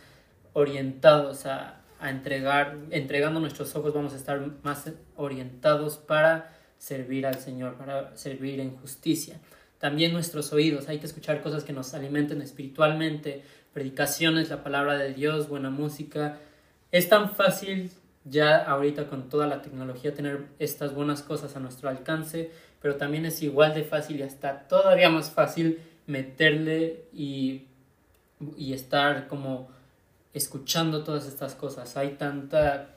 orientados 0.54 1.46
a, 1.46 1.82
a 2.00 2.10
entregar, 2.10 2.78
entregando 2.92 3.40
nuestros 3.40 3.76
ojos, 3.76 3.94
vamos 3.94 4.14
a 4.14 4.18
estar 4.18 4.40
más 4.64 4.92
orientados 5.16 5.98
para 5.98 6.54
servir 6.78 7.26
al 7.26 7.36
Señor, 7.36 7.76
para 7.76 8.16
servir 8.16 8.60
en 8.60 8.76
justicia. 8.78 9.40
También 9.80 10.14
nuestros 10.14 10.52
oídos, 10.54 10.90
hay 10.90 11.00
que 11.00 11.06
escuchar 11.06 11.42
cosas 11.42 11.64
que 11.64 11.74
nos 11.74 11.94
alimenten 11.94 12.42
espiritualmente, 12.42 13.44
predicaciones, 13.74 14.50
la 14.50 14.64
palabra 14.64 14.98
de 14.98 15.14
Dios, 15.14 15.50
buena 15.50 15.70
música. 15.70 16.40
Es 16.92 17.10
tan 17.10 17.32
fácil 17.32 17.92
ya 18.26 18.58
ahorita 18.58 19.08
con 19.08 19.30
toda 19.30 19.48
la 19.48 19.62
tecnología 19.62 20.14
tener 20.14 20.48
estas 20.60 20.94
buenas 20.94 21.22
cosas 21.22 21.56
a 21.56 21.60
nuestro 21.60 21.90
alcance, 21.90 22.52
pero 22.88 22.96
también 22.96 23.26
es 23.26 23.44
igual 23.44 23.74
de 23.74 23.84
fácil 23.84 24.22
y 24.22 24.24
hasta 24.24 24.66
todavía 24.70 25.10
más 25.10 25.30
fácil 25.30 25.82
meterle 26.06 27.04
y, 27.12 27.66
y 28.56 28.72
estar 28.72 29.28
como 29.28 29.68
escuchando 30.34 31.04
todas 31.04 31.28
estas 31.28 31.54
cosas. 31.54 31.98
Hay 31.98 32.12
tanta, 32.12 32.92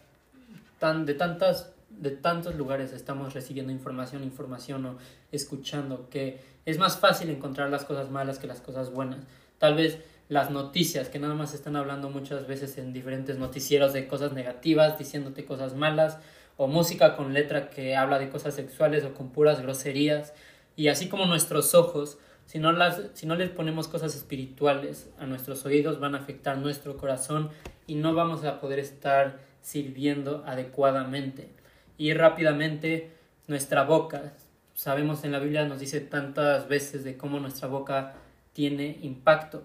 tan, 0.79 1.07
de 1.07 1.15
tantas, 1.15 1.73
de 1.89 2.13
tantos 2.13 2.55
lugares 2.55 2.93
estamos 2.93 3.35
recibiendo 3.35 3.73
información, 3.73 4.23
información 4.23 4.87
o 4.87 4.99
escuchando 5.33 6.09
que 6.09 6.39
es 6.65 6.79
más 6.79 7.01
fácil 7.01 7.29
encontrar 7.29 7.69
las 7.69 7.85
cosas 7.85 8.13
malas 8.13 8.39
que 8.39 8.47
las 8.47 8.61
cosas 8.61 8.93
buenas. 8.93 9.19
Tal 9.59 9.75
vez 9.75 9.99
las 10.29 10.53
noticias 10.53 11.09
que 11.09 11.19
nada 11.19 11.35
más 11.35 11.53
están 11.53 11.75
hablando 11.75 12.11
muchas 12.11 12.47
veces 12.47 12.79
en 12.79 12.93
diferentes 12.93 13.39
noticieros 13.39 13.93
de 13.93 14.07
cosas 14.07 14.35
negativas, 14.35 15.01
diciéndote 15.01 15.45
cosas 15.45 15.75
malas, 15.75 16.19
o 16.61 16.67
música 16.67 17.17
con 17.17 17.33
letra 17.33 17.71
que 17.71 17.97
habla 17.97 18.19
de 18.19 18.29
cosas 18.29 18.55
sexuales 18.55 19.03
o 19.05 19.15
con 19.15 19.31
puras 19.31 19.63
groserías. 19.63 20.35
Y 20.77 20.89
así 20.89 21.09
como 21.09 21.25
nuestros 21.25 21.75
ojos, 21.75 22.19
si 22.45 22.59
no, 22.59 22.71
las, 22.71 23.01
si 23.15 23.27
no 23.27 23.35
les 23.35 23.49
ponemos 23.49 23.89
cosas 23.89 24.15
espirituales 24.15 25.09
a 25.19 25.25
nuestros 25.25 25.65
oídos, 25.65 26.01
van 26.01 26.15
a 26.15 26.19
afectar 26.19 26.59
nuestro 26.59 26.99
corazón 26.99 27.49
y 27.87 27.95
no 27.95 28.13
vamos 28.13 28.45
a 28.45 28.61
poder 28.61 28.79
estar 28.79 29.41
sirviendo 29.63 30.45
adecuadamente. 30.47 31.49
Y 31.97 32.13
rápidamente, 32.13 33.11
nuestra 33.47 33.85
boca, 33.85 34.35
sabemos 34.75 35.25
en 35.25 35.33
la 35.33 35.39
Biblia 35.39 35.65
nos 35.65 35.81
dice 35.81 36.03
tantas 36.03 36.69
veces 36.69 37.05
de 37.05 37.17
cómo 37.17 37.41
nuestra 37.41 37.69
boca 37.69 38.17
tiene 38.53 38.99
impacto. 39.01 39.63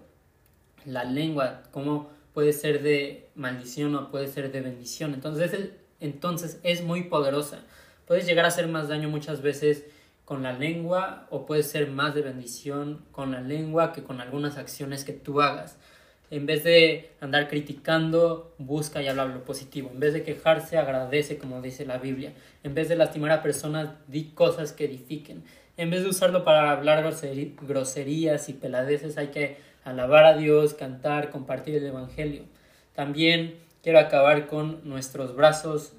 La 0.86 1.04
lengua, 1.04 1.64
cómo 1.72 2.08
puede 2.32 2.54
ser 2.54 2.82
de 2.82 3.28
maldición 3.34 3.94
o 3.96 4.10
puede 4.10 4.28
ser 4.28 4.50
de 4.50 4.62
bendición. 4.62 5.12
Entonces, 5.12 5.52
entonces 6.00 6.60
es 6.62 6.82
muy 6.82 7.04
poderosa. 7.04 7.60
Puedes 8.06 8.26
llegar 8.26 8.44
a 8.44 8.48
hacer 8.48 8.68
más 8.68 8.88
daño 8.88 9.08
muchas 9.08 9.42
veces 9.42 9.84
con 10.24 10.42
la 10.42 10.52
lengua 10.52 11.26
o 11.30 11.46
puede 11.46 11.62
ser 11.62 11.88
más 11.88 12.14
de 12.14 12.22
bendición 12.22 13.04
con 13.12 13.32
la 13.32 13.40
lengua 13.40 13.92
que 13.92 14.02
con 14.02 14.20
algunas 14.20 14.58
acciones 14.58 15.04
que 15.04 15.12
tú 15.12 15.40
hagas. 15.40 15.78
En 16.30 16.44
vez 16.46 16.64
de 16.64 17.12
andar 17.20 17.48
criticando, 17.48 18.52
busca 18.58 19.00
y 19.00 19.06
habla 19.06 19.26
lo 19.26 19.44
positivo. 19.44 19.90
En 19.92 20.00
vez 20.00 20.12
de 20.12 20.24
quejarse, 20.24 20.76
agradece, 20.76 21.38
como 21.38 21.62
dice 21.62 21.86
la 21.86 21.98
Biblia. 21.98 22.32
En 22.64 22.74
vez 22.74 22.88
de 22.88 22.96
lastimar 22.96 23.30
a 23.30 23.42
personas, 23.42 23.90
di 24.08 24.30
cosas 24.30 24.72
que 24.72 24.86
edifiquen. 24.86 25.44
En 25.76 25.90
vez 25.90 26.02
de 26.02 26.08
usarlo 26.08 26.44
para 26.44 26.72
hablar 26.72 27.04
groserías 27.62 28.48
y 28.48 28.52
peladeces, 28.54 29.18
hay 29.18 29.28
que 29.28 29.58
alabar 29.84 30.24
a 30.24 30.36
Dios, 30.36 30.74
cantar, 30.74 31.30
compartir 31.30 31.76
el 31.76 31.86
Evangelio. 31.86 32.42
También 32.96 33.54
quiero 33.86 34.00
acabar 34.00 34.48
con 34.48 34.80
nuestros 34.82 35.36
brazos, 35.36 35.92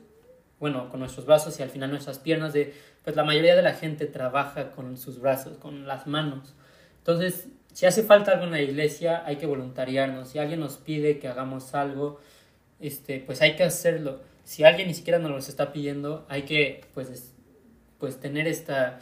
bueno, 0.59 0.89
con 0.89 0.99
nuestros 0.99 1.25
brazos 1.25 1.57
y 1.57 1.63
al 1.63 1.69
final 1.69 1.89
nuestras 1.89 2.19
piernas 2.19 2.51
de, 2.51 2.73
pues 3.05 3.15
la 3.15 3.23
mayoría 3.23 3.55
de 3.55 3.61
la 3.61 3.75
gente 3.75 4.07
trabaja 4.07 4.71
con 4.71 4.97
sus 4.97 5.21
brazos, 5.21 5.57
con 5.57 5.87
las 5.87 6.05
manos. 6.05 6.53
Entonces, 6.97 7.47
si 7.71 7.85
hace 7.85 8.03
falta 8.03 8.33
algo 8.33 8.43
en 8.43 8.51
la 8.51 8.61
iglesia, 8.61 9.23
hay 9.25 9.37
que 9.37 9.45
voluntariarnos. 9.45 10.27
Si 10.27 10.37
alguien 10.37 10.59
nos 10.59 10.75
pide 10.75 11.17
que 11.19 11.29
hagamos 11.29 11.73
algo, 11.75 12.19
este, 12.81 13.23
pues 13.25 13.41
hay 13.41 13.55
que 13.55 13.63
hacerlo. 13.63 14.19
Si 14.43 14.65
alguien 14.65 14.89
ni 14.89 14.93
siquiera 14.93 15.17
nos 15.17 15.31
lo 15.31 15.37
está 15.37 15.71
pidiendo, 15.71 16.25
hay 16.27 16.41
que, 16.41 16.83
pues, 16.93 17.31
pues 17.99 18.19
tener 18.19 18.47
esta, 18.47 18.99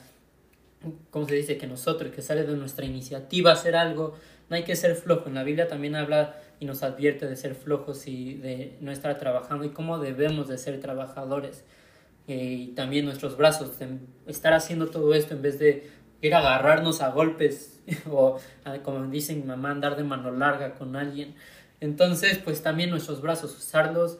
¿cómo 1.09 1.27
se 1.27 1.33
dice? 1.33 1.57
Que 1.57 1.65
nosotros, 1.65 2.13
que 2.13 2.21
sale 2.21 2.43
de 2.43 2.55
nuestra 2.55 2.85
iniciativa 2.85 3.51
hacer 3.51 3.75
algo, 3.75 4.15
no 4.49 4.55
hay 4.55 4.63
que 4.63 4.75
ser 4.75 4.95
flojo. 4.95 5.27
En 5.27 5.35
la 5.35 5.43
Biblia 5.43 5.67
también 5.67 5.95
habla 5.95 6.35
y 6.59 6.65
nos 6.65 6.83
advierte 6.83 7.27
de 7.27 7.35
ser 7.35 7.55
flojos 7.55 8.07
y 8.07 8.35
de 8.35 8.77
no 8.81 8.91
estar 8.91 9.17
trabajando 9.17 9.65
y 9.65 9.69
cómo 9.69 9.99
debemos 9.99 10.47
de 10.47 10.57
ser 10.57 10.79
trabajadores. 10.79 11.63
Eh, 12.27 12.35
y 12.35 12.67
también 12.69 13.05
nuestros 13.05 13.37
brazos, 13.37 13.71
estar 14.25 14.53
haciendo 14.53 14.87
todo 14.87 15.13
esto 15.13 15.35
en 15.35 15.41
vez 15.41 15.59
de 15.59 15.89
ir 16.21 16.33
a 16.33 16.39
agarrarnos 16.39 17.01
a 17.01 17.09
golpes 17.09 17.81
o, 18.09 18.39
como 18.83 19.05
dice 19.07 19.35
mi 19.35 19.43
mamá, 19.43 19.71
andar 19.71 19.95
de 19.95 20.03
mano 20.03 20.31
larga 20.31 20.75
con 20.75 20.95
alguien. 20.95 21.35
Entonces, 21.81 22.37
pues 22.37 22.63
también 22.63 22.89
nuestros 22.89 23.21
brazos, 23.21 23.55
usarlos, 23.55 24.17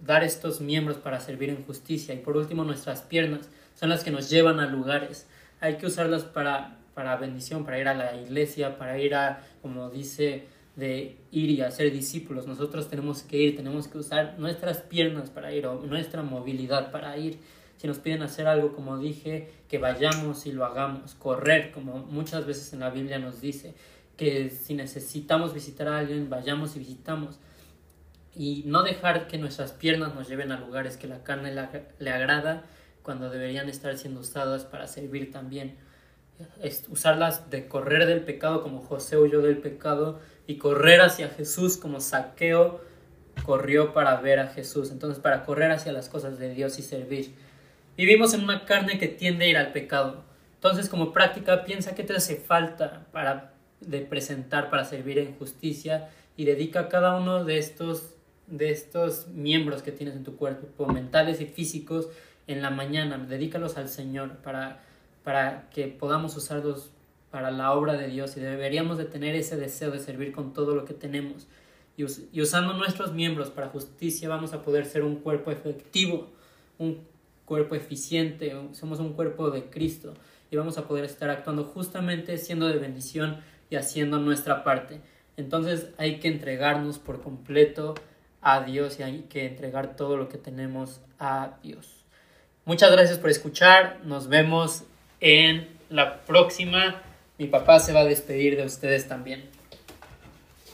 dar 0.00 0.22
estos 0.22 0.60
miembros 0.60 0.98
para 0.98 1.20
servir 1.20 1.50
en 1.50 1.64
justicia. 1.64 2.14
Y 2.14 2.18
por 2.18 2.36
último, 2.36 2.64
nuestras 2.64 3.02
piernas 3.02 3.48
son 3.74 3.88
las 3.88 4.04
que 4.04 4.10
nos 4.10 4.30
llevan 4.30 4.60
a 4.60 4.66
lugares. 4.66 5.26
Hay 5.60 5.78
que 5.78 5.86
usarlas 5.86 6.24
para, 6.24 6.76
para 6.94 7.16
bendición, 7.16 7.64
para 7.64 7.78
ir 7.78 7.88
a 7.88 7.94
la 7.94 8.16
iglesia, 8.16 8.78
para 8.78 8.98
ir 8.98 9.14
a, 9.14 9.42
como 9.62 9.90
dice 9.90 10.46
de 10.76 11.18
ir 11.30 11.50
y 11.50 11.60
hacer 11.60 11.92
discípulos. 11.92 12.46
Nosotros 12.46 12.88
tenemos 12.88 13.22
que 13.22 13.36
ir, 13.36 13.56
tenemos 13.56 13.88
que 13.88 13.98
usar 13.98 14.36
nuestras 14.38 14.78
piernas 14.78 15.30
para 15.30 15.52
ir, 15.52 15.66
o 15.66 15.80
nuestra 15.82 16.22
movilidad 16.22 16.90
para 16.90 17.16
ir. 17.16 17.38
Si 17.76 17.86
nos 17.86 17.98
piden 17.98 18.22
hacer 18.22 18.46
algo, 18.46 18.72
como 18.74 18.98
dije, 18.98 19.50
que 19.68 19.78
vayamos 19.78 20.46
y 20.46 20.52
lo 20.52 20.64
hagamos. 20.64 21.14
Correr, 21.14 21.72
como 21.72 21.98
muchas 21.98 22.46
veces 22.46 22.72
en 22.72 22.80
la 22.80 22.90
Biblia 22.90 23.18
nos 23.18 23.40
dice, 23.40 23.74
que 24.16 24.50
si 24.50 24.74
necesitamos 24.74 25.52
visitar 25.52 25.88
a 25.88 25.98
alguien, 25.98 26.30
vayamos 26.30 26.76
y 26.76 26.78
visitamos. 26.78 27.38
Y 28.34 28.62
no 28.66 28.82
dejar 28.82 29.26
que 29.26 29.36
nuestras 29.36 29.72
piernas 29.72 30.14
nos 30.14 30.28
lleven 30.28 30.52
a 30.52 30.60
lugares 30.60 30.96
que 30.96 31.06
la 31.06 31.22
carne 31.22 31.52
le 31.98 32.10
agrada, 32.10 32.64
cuando 33.02 33.30
deberían 33.30 33.68
estar 33.68 33.98
siendo 33.98 34.20
usadas 34.20 34.64
para 34.64 34.86
servir 34.86 35.32
también. 35.32 35.76
Usarlas 36.88 37.50
de 37.50 37.68
correr 37.68 38.06
del 38.06 38.22
pecado 38.22 38.62
como 38.62 38.80
José 38.80 39.16
huyó 39.16 39.42
del 39.42 39.58
pecado 39.58 40.20
y 40.46 40.56
correr 40.56 41.00
hacia 41.00 41.28
Jesús 41.28 41.76
como 41.76 42.00
saqueo 42.00 42.80
corrió 43.44 43.92
para 43.92 44.20
ver 44.20 44.38
a 44.38 44.48
Jesús. 44.48 44.90
Entonces, 44.90 45.18
para 45.18 45.44
correr 45.44 45.70
hacia 45.70 45.92
las 45.92 46.08
cosas 46.08 46.38
de 46.38 46.54
Dios 46.54 46.78
y 46.78 46.82
servir. 46.82 47.34
Vivimos 47.96 48.34
en 48.34 48.44
una 48.44 48.64
carne 48.64 48.98
que 48.98 49.08
tiende 49.08 49.46
a 49.46 49.48
ir 49.48 49.56
al 49.56 49.72
pecado. 49.72 50.24
Entonces, 50.54 50.88
como 50.88 51.12
práctica, 51.12 51.64
piensa 51.64 51.94
qué 51.94 52.04
te 52.04 52.14
hace 52.14 52.36
falta 52.36 53.06
para 53.12 53.52
de 53.80 54.00
presentar, 54.00 54.70
para 54.70 54.84
servir 54.84 55.18
en 55.18 55.34
justicia 55.36 56.08
y 56.36 56.44
dedica 56.44 56.88
cada 56.88 57.16
uno 57.16 57.44
de 57.44 57.58
estos, 57.58 58.14
de 58.46 58.70
estos 58.70 59.26
miembros 59.28 59.82
que 59.82 59.90
tienes 59.90 60.14
en 60.14 60.22
tu 60.22 60.36
cuerpo, 60.36 60.86
mentales 60.86 61.40
y 61.40 61.46
físicos, 61.46 62.08
en 62.46 62.62
la 62.62 62.70
mañana. 62.70 63.18
Dedícalos 63.18 63.76
al 63.76 63.88
Señor 63.88 64.36
para, 64.38 64.82
para 65.24 65.68
que 65.70 65.88
podamos 65.88 66.36
usarlos 66.36 66.90
para 67.30 67.50
la 67.50 67.72
obra 67.72 67.94
de 67.94 68.08
Dios 68.08 68.36
y 68.36 68.40
deberíamos 68.40 68.98
de 68.98 69.06
tener 69.06 69.34
ese 69.34 69.56
deseo 69.56 69.90
de 69.90 69.98
servir 69.98 70.32
con 70.32 70.52
todo 70.52 70.74
lo 70.74 70.84
que 70.84 70.94
tenemos. 70.94 71.46
Y, 71.96 72.04
usando 72.40 72.74
nuestros 72.74 73.12
miembros 73.12 73.50
para 73.50 73.68
justicia 73.68 74.28
vamos 74.28 74.52
a 74.52 74.62
poder 74.62 74.86
ser 74.86 75.02
un 75.02 75.16
cuerpo 75.16 75.50
efectivo, 75.50 76.30
un 76.78 77.00
cuerpo 77.44 77.74
eficiente, 77.74 78.54
somos 78.72 78.98
un 79.00 79.14
cuerpo 79.14 79.50
de 79.50 79.64
Cristo 79.64 80.14
y 80.50 80.56
vamos 80.56 80.78
a 80.78 80.86
poder 80.86 81.04
estar 81.04 81.30
actuando 81.30 81.64
justamente 81.64 82.38
siendo 82.38 82.68
de 82.68 82.78
bendición 82.78 83.38
y 83.70 83.76
haciendo 83.76 84.18
nuestra 84.18 84.64
parte. 84.64 85.00
Entonces 85.36 85.88
hay 85.96 86.18
que 86.20 86.28
entregarnos 86.28 86.98
por 86.98 87.22
completo 87.22 87.94
a 88.42 88.60
Dios 88.62 88.98
y 88.98 89.02
hay 89.02 89.20
que 89.22 89.46
entregar 89.46 89.96
todo 89.96 90.16
lo 90.16 90.28
que 90.28 90.36
tenemos 90.36 91.00
a 91.18 91.56
Dios. 91.62 92.04
Muchas 92.64 92.92
gracias 92.92 93.18
por 93.18 93.30
escuchar. 93.30 94.00
Nos 94.04 94.28
vemos 94.28 94.84
en 95.22 95.68
la 95.88 96.20
próxima. 96.24 97.00
Mi 97.38 97.46
papá 97.46 97.80
se 97.80 97.94
va 97.94 98.00
a 98.00 98.04
despedir 98.04 98.56
de 98.56 98.66
ustedes 98.66 99.08
también. 99.08 99.44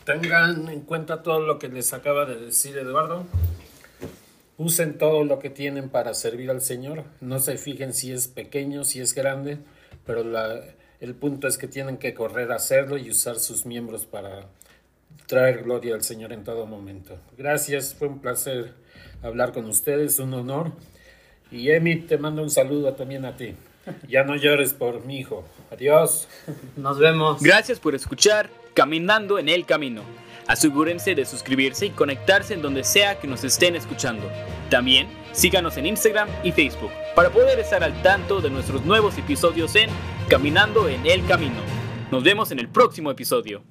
Tengan 0.05 0.69
en 0.69 0.81
cuenta 0.81 1.23
todo 1.23 1.41
lo 1.41 1.59
que 1.59 1.69
les 1.69 1.93
acaba 1.93 2.25
de 2.25 2.41
decir 2.41 2.77
Eduardo. 2.77 3.27
Usen 4.57 4.99
todo 4.99 5.23
lo 5.23 5.39
que 5.39 5.51
tienen 5.51 5.91
para 5.91 6.15
servir 6.15 6.51
al 6.51 6.63
Señor. 6.63 7.05
No 7.21 7.39
se 7.39 7.59
fijen 7.59 7.93
si 7.93 8.11
es 8.11 8.27
pequeño, 8.27 8.85
si 8.85 9.01
es 9.01 9.15
grande, 9.15 9.59
pero 10.05 10.25
el 11.01 11.15
punto 11.15 11.47
es 11.47 11.59
que 11.59 11.69
tienen 11.69 11.99
que 11.99 12.15
correr 12.15 12.51
a 12.51 12.57
hacerlo 12.57 12.97
y 12.97 13.11
usar 13.11 13.39
sus 13.39 13.67
miembros 13.67 14.07
para 14.07 14.47
traer 15.27 15.63
gloria 15.63 15.95
al 15.95 16.03
Señor 16.03 16.33
en 16.33 16.43
todo 16.43 16.67
momento. 16.67 17.19
Gracias, 17.37 17.95
fue 17.95 18.09
un 18.09 18.21
placer 18.21 18.73
hablar 19.23 19.53
con 19.53 19.67
ustedes, 19.67 20.19
un 20.19 20.33
honor. 20.33 20.73
Y 21.51 21.71
Emi, 21.71 21.97
te 21.97 22.17
mando 22.17 22.43
un 22.43 22.51
saludo 22.51 22.95
también 22.95 23.27
a 23.27 23.37
ti. 23.37 23.55
Ya 24.09 24.25
no 24.25 24.37
llores 24.37 24.73
por 24.73 25.05
mi 25.05 25.19
hijo. 25.19 25.45
Adiós. 25.71 26.29
Nos 26.77 26.99
vemos. 26.99 27.43
Gracias 27.43 27.79
por 27.79 27.95
escuchar 27.95 28.51
Caminando 28.75 29.39
en 29.39 29.49
el 29.49 29.67
Camino. 29.67 30.03
Asegúrense 30.47 31.15
de 31.15 31.27
suscribirse 31.27 31.87
y 31.87 31.91
conectarse 31.91 32.55
en 32.55 32.63
donde 32.63 32.83
sea 32.83 33.19
que 33.19 33.27
nos 33.27 33.45
estén 33.45 33.77
escuchando. 33.77 34.31
También 34.71 35.09
síganos 35.33 35.77
en 35.77 35.87
Instagram 35.87 36.29
y 36.43 36.53
Facebook 36.53 36.91
para 37.15 37.31
poder 37.31 37.59
estar 37.59 37.85
al 37.85 38.01
tanto 38.03 38.41
de 38.41 38.51
nuestros 38.51 38.85
nuevos 38.85 39.19
episodios 39.19 39.75
en 39.77 39.91
Caminando 40.29 40.89
en 40.89 41.05
el 41.05 41.27
Camino. 41.27 41.61
Nos 42.11 42.25
vemos 42.25 42.51
en 42.51 42.61
el 42.61 42.69
próximo 42.69 43.11
episodio. 43.11 43.63